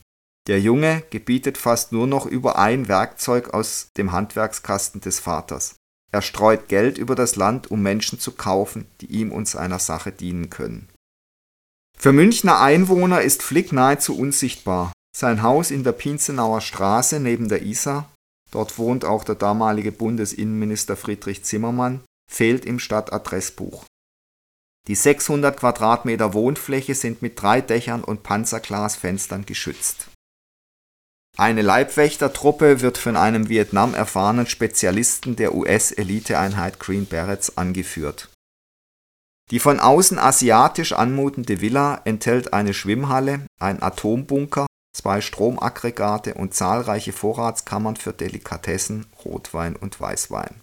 Der 0.47 0.59
Junge 0.59 1.03
gebietet 1.09 1.57
fast 1.57 1.91
nur 1.91 2.07
noch 2.07 2.25
über 2.25 2.57
ein 2.57 2.87
Werkzeug 2.87 3.53
aus 3.53 3.89
dem 3.97 4.13
Handwerkskasten 4.13 5.01
des 5.01 5.19
Vaters. 5.19 5.75
Er 6.11 6.21
streut 6.21 6.69
Geld 6.69 6.97
über 6.97 7.13
das 7.13 7.35
Land, 7.35 7.69
um 7.69 7.83
Menschen 7.83 8.19
zu 8.19 8.31
kaufen, 8.31 8.87
die 9.01 9.07
ihm 9.07 9.31
und 9.31 9.47
seiner 9.47 9.79
Sache 9.79 10.11
dienen 10.11 10.49
können. 10.49 10.87
Für 11.97 12.13
Münchner 12.13 12.61
Einwohner 12.61 13.21
ist 13.21 13.43
Flick 13.43 13.73
nahezu 13.73 14.17
unsichtbar. 14.17 14.93
Sein 15.15 15.41
Haus 15.41 15.71
in 15.71 15.83
der 15.83 15.93
Pinzenauer 15.93 16.61
Straße 16.61 17.19
neben 17.19 17.49
der 17.49 17.63
Isar 17.63 18.09
dort 18.51 18.77
wohnt 18.77 19.05
auch 19.05 19.23
der 19.23 19.35
damalige 19.35 19.91
Bundesinnenminister 19.91 20.95
Friedrich 20.95 21.43
Zimmermann, 21.43 22.03
fehlt 22.31 22.65
im 22.65 22.79
Stadtadressbuch. 22.79 23.85
Die 24.87 24.95
600 24.95 25.57
Quadratmeter 25.57 26.33
Wohnfläche 26.33 26.95
sind 26.95 27.21
mit 27.21 27.41
drei 27.41 27.61
Dächern 27.61 28.03
und 28.03 28.23
Panzerglasfenstern 28.23 29.45
geschützt. 29.45 30.07
Eine 31.37 31.61
Leibwächtertruppe 31.61 32.81
wird 32.81 32.97
von 32.97 33.15
einem 33.15 33.49
Vietnam 33.49 33.93
erfahrenen 33.93 34.47
Spezialisten 34.47 35.35
der 35.35 35.53
US-Eliteeinheit 35.53 36.79
Green 36.79 37.05
Berets 37.05 37.57
angeführt. 37.57 38.29
Die 39.51 39.59
von 39.59 39.79
außen 39.79 40.19
asiatisch 40.19 40.93
anmutende 40.93 41.61
Villa 41.61 42.01
enthält 42.03 42.53
eine 42.53 42.73
Schwimmhalle, 42.73 43.45
ein 43.59 43.81
Atombunker 43.81 44.67
zwei 44.97 45.21
Stromaggregate 45.21 46.33
und 46.33 46.53
zahlreiche 46.53 47.13
Vorratskammern 47.13 47.95
für 47.95 48.13
Delikatessen, 48.13 49.05
Rotwein 49.23 49.75
und 49.75 49.99
Weißwein. 50.01 50.61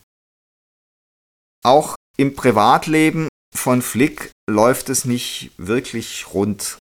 Auch 1.62 1.94
im 2.16 2.34
Privatleben 2.34 3.28
von 3.56 3.80
Flick 3.80 4.32
läuft 4.50 4.90
es 4.90 5.04
nicht 5.04 5.52
wirklich 5.56 6.34
rund. 6.34 6.78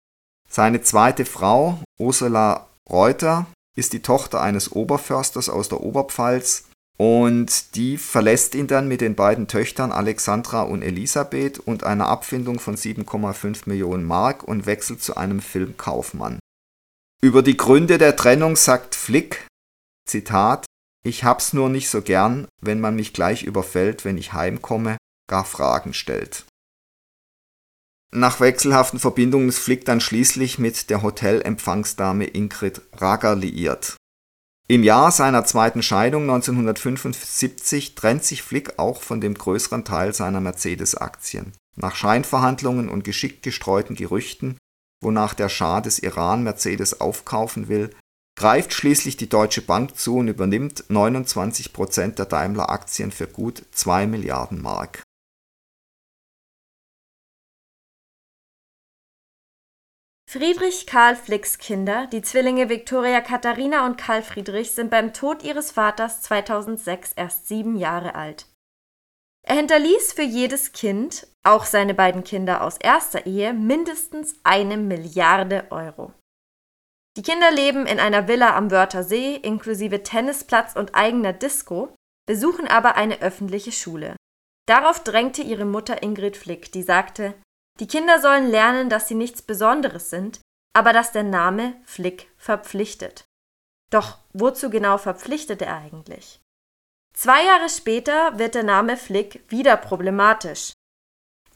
Seine 0.50 0.82
zweite 0.82 1.26
Frau, 1.26 1.80
Ursula 1.98 2.68
Reuter, 2.90 3.48
ist 3.76 3.94
die 3.94 4.02
Tochter 4.02 4.42
eines 4.42 4.72
Oberförsters 4.72 5.50
aus 5.50 5.70
der 5.70 5.82
Oberpfalz 5.82 6.66
und 6.98 7.76
die 7.76 7.98
verlässt 7.98 8.56
ihn 8.56 8.68
dann 8.68 8.88
mit 8.88 9.02
den 9.02 9.16
beiden 9.16 9.48
Töchtern 9.48 9.92
Alexandra 9.92 10.64
und 10.64 10.82
Elisabeth 10.82 11.60
und 11.60 11.84
einer 11.84 12.08
Abfindung 12.08 12.60
von 12.60 12.76
7,5 12.76 13.64
Millionen 13.66 14.04
Mark 14.04 14.44
und 14.44 14.66
wechselt 14.66 15.02
zu 15.02 15.16
einem 15.16 15.40
Filmkaufmann. 15.40 16.40
Über 17.22 17.44
die 17.44 17.58
Gründe 17.58 17.98
der 17.98 18.16
Trennung 18.16 18.56
sagt 18.56 18.96
Flick, 18.96 19.48
Zitat, 20.08 20.66
ich 21.04 21.24
hab's 21.24 21.54
nur 21.54 21.70
nicht 21.70 21.90
so 21.90 22.02
gern, 22.02 22.48
wenn 22.62 22.80
man 22.80 22.96
mich 22.96 23.14
gleich 23.14 23.44
überfällt, 23.44 24.04
wenn 24.04 24.18
ich 24.18 24.34
heimkomme, 24.34 24.98
gar 25.30 25.46
Fragen 25.46 25.94
stellt. 25.94 26.46
Nach 28.12 28.40
wechselhaften 28.40 29.00
Verbindungen 29.00 29.50
ist 29.50 29.60
Flick 29.60 29.86
dann 29.86 30.02
schließlich 30.02 30.60
mit 30.60 30.90
der 30.90 31.04
Hotelempfangsdame 31.04 32.26
Ingrid 32.26 32.82
Rager 32.94 33.36
liiert. 33.36 33.98
Im 34.70 34.84
Jahr 34.84 35.12
seiner 35.12 35.46
zweiten 35.46 35.82
Scheidung 35.82 36.24
1975 36.24 37.96
trennt 37.96 38.24
sich 38.24 38.44
Flick 38.44 38.78
auch 38.78 39.02
von 39.02 39.22
dem 39.22 39.34
größeren 39.34 39.86
Teil 39.86 40.14
seiner 40.14 40.42
Mercedes-Aktien. 40.42 41.54
Nach 41.76 41.96
Scheinverhandlungen 41.96 42.90
und 42.90 43.04
geschickt 43.04 43.44
gestreuten 43.44 43.96
Gerüchten 43.96 44.58
wonach 45.02 45.34
der 45.34 45.50
Schah 45.50 45.82
des 45.82 46.00
Iran 46.00 46.44
Mercedes 46.44 47.02
aufkaufen 47.02 47.68
will, 47.68 47.92
greift 48.38 48.74
schließlich 48.74 49.18
die 49.18 49.30
Deutsche 49.30 49.62
Bank 49.62 49.98
zu 49.98 50.18
und 50.18 50.28
übernimmt 50.28 50.86
29 50.90 51.74
Prozent 51.74 52.20
der 52.20 52.26
Daimler-Aktien 52.26 53.12
für 53.12 53.28
gut 53.28 53.64
2 53.72 54.08
Milliarden 54.08 54.62
Mark. 54.62 55.04
Friedrich 60.30 60.86
Karl 60.86 61.16
Flicks 61.16 61.58
Kinder, 61.58 62.08
die 62.08 62.22
Zwillinge 62.22 62.68
Viktoria 62.68 63.22
Katharina 63.22 63.86
und 63.86 63.98
Karl 63.98 64.22
Friedrich, 64.22 64.72
sind 64.72 64.92
beim 64.92 65.14
Tod 65.14 65.42
ihres 65.42 65.72
Vaters 65.72 66.22
2006 66.24 67.14
erst 67.14 67.48
sieben 67.48 67.78
Jahre 67.78 68.14
alt. 68.14 68.46
Er 69.48 69.56
hinterließ 69.56 70.12
für 70.12 70.24
jedes 70.24 70.74
Kind, 70.74 71.28
auch 71.44 71.64
seine 71.64 71.94
beiden 71.94 72.26
Kinder 72.26 72.62
aus 72.62 72.78
erster 72.78 73.26
Ehe, 73.26 73.54
mindestens 73.54 74.36
eine 74.44 74.76
Milliarde 74.76 75.68
Euro. 75.70 76.12
Die 77.16 77.22
Kinder 77.22 77.50
leben 77.50 77.86
in 77.86 78.02
einer 78.02 78.28
Villa 78.28 78.58
am 78.58 78.70
Wörthersee 78.70 79.38
inklusive 79.38 80.04
Tennisplatz 80.04 80.76
und 80.76 80.94
eigener 80.94 81.32
Disco, 81.32 81.96
besuchen 82.28 82.68
aber 82.68 82.96
eine 82.96 83.22
öffentliche 83.22 83.72
Schule. 83.72 84.18
Darauf 84.68 85.02
drängte 85.06 85.42
ihre 85.42 85.64
Mutter 85.64 86.04
Ingrid 86.04 86.36
Flick, 86.36 86.74
die 86.74 86.84
sagte, 86.84 87.34
die 87.80 87.88
Kinder 87.88 88.20
sollen 88.22 88.50
lernen, 88.50 88.90
dass 88.90 89.08
sie 89.08 89.16
nichts 89.16 89.42
Besonderes 89.42 90.10
sind, 90.10 90.40
aber 90.74 90.94
dass 90.94 91.12
der 91.12 91.24
Name 91.24 91.76
Flick 91.86 92.30
verpflichtet. 92.38 93.26
Doch 93.90 94.18
wozu 94.34 94.70
genau 94.70 94.98
verpflichtet 94.98 95.62
er 95.62 95.78
eigentlich? 95.78 96.42
Zwei 97.14 97.44
Jahre 97.46 97.70
später 97.70 98.38
wird 98.38 98.56
der 98.56 98.64
Name 98.64 98.98
Flick 98.98 99.44
wieder 99.50 99.78
problematisch. 99.78 100.74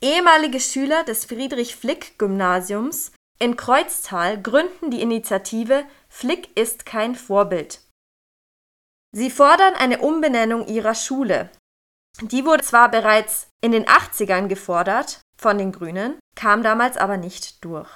Ehemalige 0.01 0.59
Schüler 0.59 1.03
des 1.03 1.25
Friedrich-Flick-Gymnasiums 1.25 3.11
in 3.37 3.55
Kreuztal 3.55 4.41
gründen 4.41 4.89
die 4.91 5.01
Initiative 5.01 5.85
Flick 6.09 6.55
ist 6.57 6.85
kein 6.85 7.15
Vorbild. 7.15 7.81
Sie 9.13 9.29
fordern 9.29 9.75
eine 9.75 9.99
Umbenennung 9.99 10.67
ihrer 10.67 10.95
Schule. 10.95 11.51
Die 12.21 12.45
wurde 12.45 12.63
zwar 12.63 12.89
bereits 12.89 13.47
in 13.61 13.71
den 13.71 13.85
80ern 13.85 14.47
gefordert 14.47 15.20
von 15.41 15.57
den 15.57 15.71
Grünen, 15.71 16.19
kam 16.35 16.61
damals 16.61 16.97
aber 16.97 17.17
nicht 17.17 17.65
durch. 17.65 17.89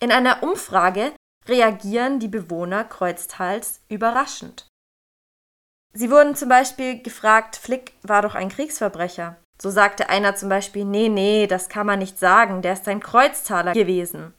In 0.00 0.12
einer 0.12 0.42
Umfrage 0.42 1.12
reagieren 1.48 2.20
die 2.20 2.28
Bewohner 2.28 2.84
Kreuztals 2.84 3.80
überraschend. 3.88 4.68
Sie 5.94 6.10
wurden 6.10 6.36
zum 6.36 6.50
Beispiel 6.50 7.02
gefragt, 7.02 7.56
Flick 7.56 7.94
war 8.02 8.22
doch 8.22 8.34
ein 8.34 8.50
Kriegsverbrecher. 8.50 9.36
So 9.60 9.70
sagte 9.70 10.10
einer 10.10 10.36
zum 10.36 10.50
Beispiel, 10.50 10.84
nee, 10.84 11.08
nee, 11.08 11.46
das 11.46 11.68
kann 11.68 11.86
man 11.86 11.98
nicht 11.98 12.18
sagen, 12.18 12.62
der 12.62 12.74
ist 12.74 12.86
ein 12.86 13.00
Kreuztaler 13.00 13.72
gewesen. 13.72 14.34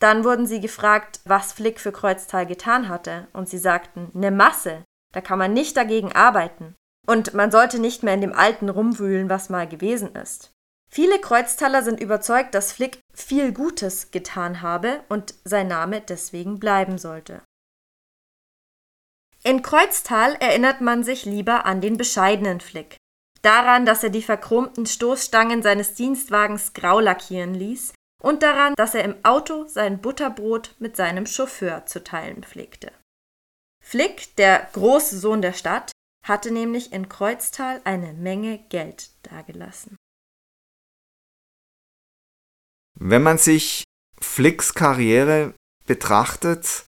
Dann 0.00 0.24
wurden 0.24 0.46
sie 0.46 0.60
gefragt, 0.60 1.20
was 1.24 1.52
Flick 1.52 1.80
für 1.80 1.92
Kreuztal 1.92 2.44
getan 2.44 2.88
hatte, 2.88 3.28
und 3.32 3.48
sie 3.48 3.58
sagten, 3.58 4.10
ne 4.12 4.30
Masse, 4.30 4.84
da 5.14 5.22
kann 5.22 5.38
man 5.38 5.54
nicht 5.54 5.76
dagegen 5.76 6.12
arbeiten. 6.12 6.74
Und 7.06 7.32
man 7.32 7.50
sollte 7.50 7.78
nicht 7.78 8.02
mehr 8.02 8.14
in 8.14 8.20
dem 8.20 8.34
Alten 8.34 8.68
rumwühlen, 8.68 9.30
was 9.30 9.48
mal 9.48 9.66
gewesen 9.66 10.14
ist. 10.16 10.50
Viele 10.88 11.20
Kreuztaler 11.20 11.82
sind 11.82 12.00
überzeugt, 12.00 12.54
dass 12.54 12.72
Flick 12.72 13.00
viel 13.12 13.52
Gutes 13.52 14.10
getan 14.10 14.62
habe 14.62 15.04
und 15.08 15.34
sein 15.44 15.68
Name 15.68 16.00
deswegen 16.00 16.58
bleiben 16.58 16.98
sollte. 16.98 17.42
In 19.42 19.62
Kreuztal 19.62 20.34
erinnert 20.36 20.80
man 20.80 21.04
sich 21.04 21.24
lieber 21.24 21.66
an 21.66 21.80
den 21.80 21.96
bescheidenen 21.96 22.60
Flick. 22.60 22.96
Daran, 23.42 23.86
dass 23.86 24.02
er 24.02 24.10
die 24.10 24.22
verchromten 24.22 24.86
Stoßstangen 24.86 25.62
seines 25.62 25.94
Dienstwagens 25.94 26.72
grau 26.72 26.98
lackieren 26.98 27.54
ließ 27.54 27.92
und 28.22 28.42
daran, 28.42 28.74
dass 28.76 28.94
er 28.94 29.04
im 29.04 29.24
Auto 29.24 29.66
sein 29.68 30.00
Butterbrot 30.00 30.74
mit 30.78 30.96
seinem 30.96 31.26
Chauffeur 31.26 31.86
zu 31.86 32.02
teilen 32.02 32.42
pflegte. 32.42 32.90
Flick, 33.84 34.34
der 34.36 34.68
große 34.72 35.16
Sohn 35.18 35.42
der 35.42 35.52
Stadt, 35.52 35.92
hatte 36.24 36.50
nämlich 36.50 36.92
in 36.92 37.08
Kreuztal 37.08 37.80
eine 37.84 38.14
Menge 38.14 38.58
Geld 38.68 39.10
dagelassen. 39.22 39.96
Wenn 42.98 43.22
man 43.22 43.38
sich 43.38 43.84
Flicks 44.20 44.74
Karriere 44.74 45.54
betrachtet, 45.86 46.86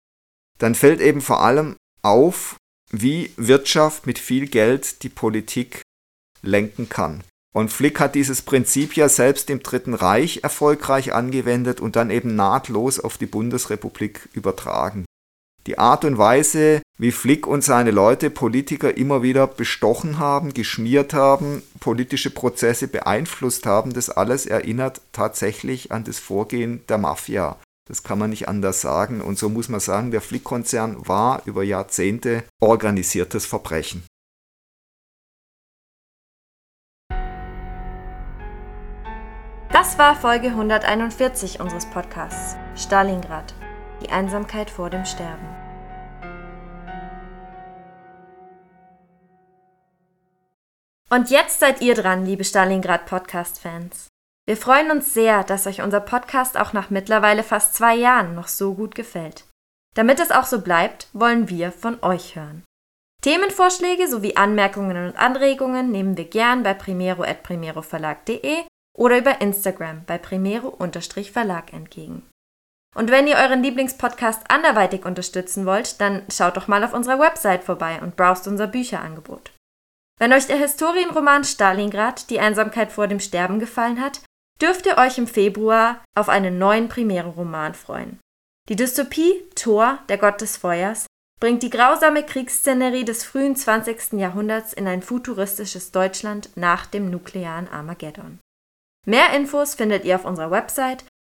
dann 0.58 0.74
fällt 0.74 1.00
eben 1.00 1.20
vor 1.20 1.42
allem 1.42 1.76
auf, 2.02 2.56
wie 2.90 3.32
Wirtschaft 3.36 4.06
mit 4.06 4.18
viel 4.18 4.48
Geld 4.48 5.02
die 5.02 5.08
Politik 5.08 5.82
lenken 6.42 6.88
kann. 6.88 7.22
Und 7.54 7.70
Flick 7.70 8.00
hat 8.00 8.14
dieses 8.14 8.42
Prinzip 8.42 8.96
ja 8.96 9.08
selbst 9.08 9.50
im 9.50 9.62
Dritten 9.62 9.94
Reich 9.94 10.40
erfolgreich 10.42 11.12
angewendet 11.12 11.80
und 11.80 11.96
dann 11.96 12.10
eben 12.10 12.34
nahtlos 12.34 12.98
auf 12.98 13.18
die 13.18 13.26
Bundesrepublik 13.26 14.28
übertragen. 14.32 15.04
Die 15.66 15.78
Art 15.78 16.04
und 16.04 16.18
Weise, 16.18 16.82
wie 16.98 17.12
Flick 17.12 17.46
und 17.46 17.62
seine 17.62 17.92
Leute 17.92 18.30
Politiker 18.30 18.96
immer 18.96 19.22
wieder 19.22 19.46
bestochen 19.46 20.18
haben, 20.18 20.54
geschmiert 20.54 21.14
haben, 21.14 21.62
politische 21.78 22.30
Prozesse 22.30 22.88
beeinflusst 22.88 23.64
haben, 23.64 23.92
das 23.92 24.10
alles 24.10 24.46
erinnert 24.46 25.00
tatsächlich 25.12 25.92
an 25.92 26.02
das 26.02 26.18
Vorgehen 26.18 26.84
der 26.88 26.98
Mafia. 26.98 27.58
Das 27.88 28.02
kann 28.02 28.18
man 28.18 28.30
nicht 28.30 28.48
anders 28.48 28.80
sagen. 28.80 29.20
Und 29.20 29.38
so 29.38 29.48
muss 29.48 29.68
man 29.68 29.80
sagen, 29.80 30.10
der 30.10 30.20
Flick-Konzern 30.20 31.06
war 31.06 31.42
über 31.44 31.62
Jahrzehnte 31.62 32.44
organisiertes 32.60 33.46
Verbrechen. 33.46 34.04
Das 39.70 39.98
war 39.98 40.14
Folge 40.14 40.48
141 40.48 41.60
unseres 41.60 41.86
Podcasts 41.86 42.56
Stalingrad. 42.76 43.54
Die 44.02 44.10
Einsamkeit 44.10 44.68
vor 44.68 44.90
dem 44.90 45.04
Sterben. 45.04 45.46
Und 51.08 51.30
jetzt 51.30 51.60
seid 51.60 51.80
ihr 51.82 51.94
dran, 51.94 52.26
liebe 52.26 52.42
Stalingrad 52.42 53.06
Podcast-Fans. 53.06 54.08
Wir 54.44 54.56
freuen 54.56 54.90
uns 54.90 55.14
sehr, 55.14 55.44
dass 55.44 55.68
euch 55.68 55.82
unser 55.82 56.00
Podcast 56.00 56.58
auch 56.58 56.72
nach 56.72 56.90
mittlerweile 56.90 57.44
fast 57.44 57.74
zwei 57.74 57.94
Jahren 57.94 58.34
noch 58.34 58.48
so 58.48 58.74
gut 58.74 58.96
gefällt. 58.96 59.44
Damit 59.94 60.18
es 60.18 60.32
auch 60.32 60.46
so 60.46 60.62
bleibt, 60.62 61.06
wollen 61.12 61.48
wir 61.48 61.70
von 61.70 62.02
euch 62.02 62.34
hören. 62.34 62.64
Themenvorschläge 63.22 64.08
sowie 64.08 64.34
Anmerkungen 64.34 65.06
und 65.06 65.16
Anregungen 65.16 65.92
nehmen 65.92 66.16
wir 66.16 66.24
gern 66.24 66.64
bei 66.64 66.74
primero.primeroverlag.de 66.74 68.64
oder 68.98 69.18
über 69.18 69.40
Instagram 69.40 70.04
bei 70.06 70.18
primero-verlag 70.18 71.72
entgegen. 71.72 72.26
Und 72.94 73.10
wenn 73.10 73.26
ihr 73.26 73.36
euren 73.36 73.62
Lieblingspodcast 73.62 74.50
anderweitig 74.50 75.04
unterstützen 75.04 75.64
wollt, 75.64 76.00
dann 76.00 76.22
schaut 76.30 76.56
doch 76.56 76.68
mal 76.68 76.84
auf 76.84 76.92
unserer 76.92 77.18
Website 77.18 77.64
vorbei 77.64 78.00
und 78.02 78.16
browst 78.16 78.46
unser 78.46 78.66
Bücherangebot. 78.66 79.50
Wenn 80.18 80.32
euch 80.32 80.46
der 80.46 80.58
Historienroman 80.58 81.44
Stalingrad, 81.44 82.28
die 82.30 82.38
Einsamkeit 82.38 82.92
vor 82.92 83.08
dem 83.08 83.18
Sterben 83.18 83.58
gefallen 83.58 84.00
hat, 84.00 84.20
dürft 84.60 84.86
ihr 84.86 84.98
euch 84.98 85.18
im 85.18 85.26
Februar 85.26 86.04
auf 86.14 86.28
einen 86.28 86.58
neuen 86.58 86.88
Premiere-Roman 86.88 87.74
freuen. 87.74 88.20
Die 88.68 88.76
Dystopie 88.76 89.42
Thor, 89.56 89.98
der 90.08 90.18
Gott 90.18 90.40
des 90.40 90.56
Feuers, 90.56 91.06
bringt 91.40 91.64
die 91.64 91.70
grausame 91.70 92.22
Kriegsszenerie 92.22 93.04
des 93.04 93.24
frühen 93.24 93.56
20. 93.56 94.12
Jahrhunderts 94.12 94.72
in 94.72 94.86
ein 94.86 95.02
futuristisches 95.02 95.90
Deutschland 95.90 96.50
nach 96.54 96.86
dem 96.86 97.10
nuklearen 97.10 97.68
Armageddon. 97.68 98.38
Mehr 99.04 99.34
Infos 99.34 99.74
findet 99.74 100.04
ihr 100.04 100.14
auf 100.14 100.24
unserer 100.24 100.52
Website 100.52 101.04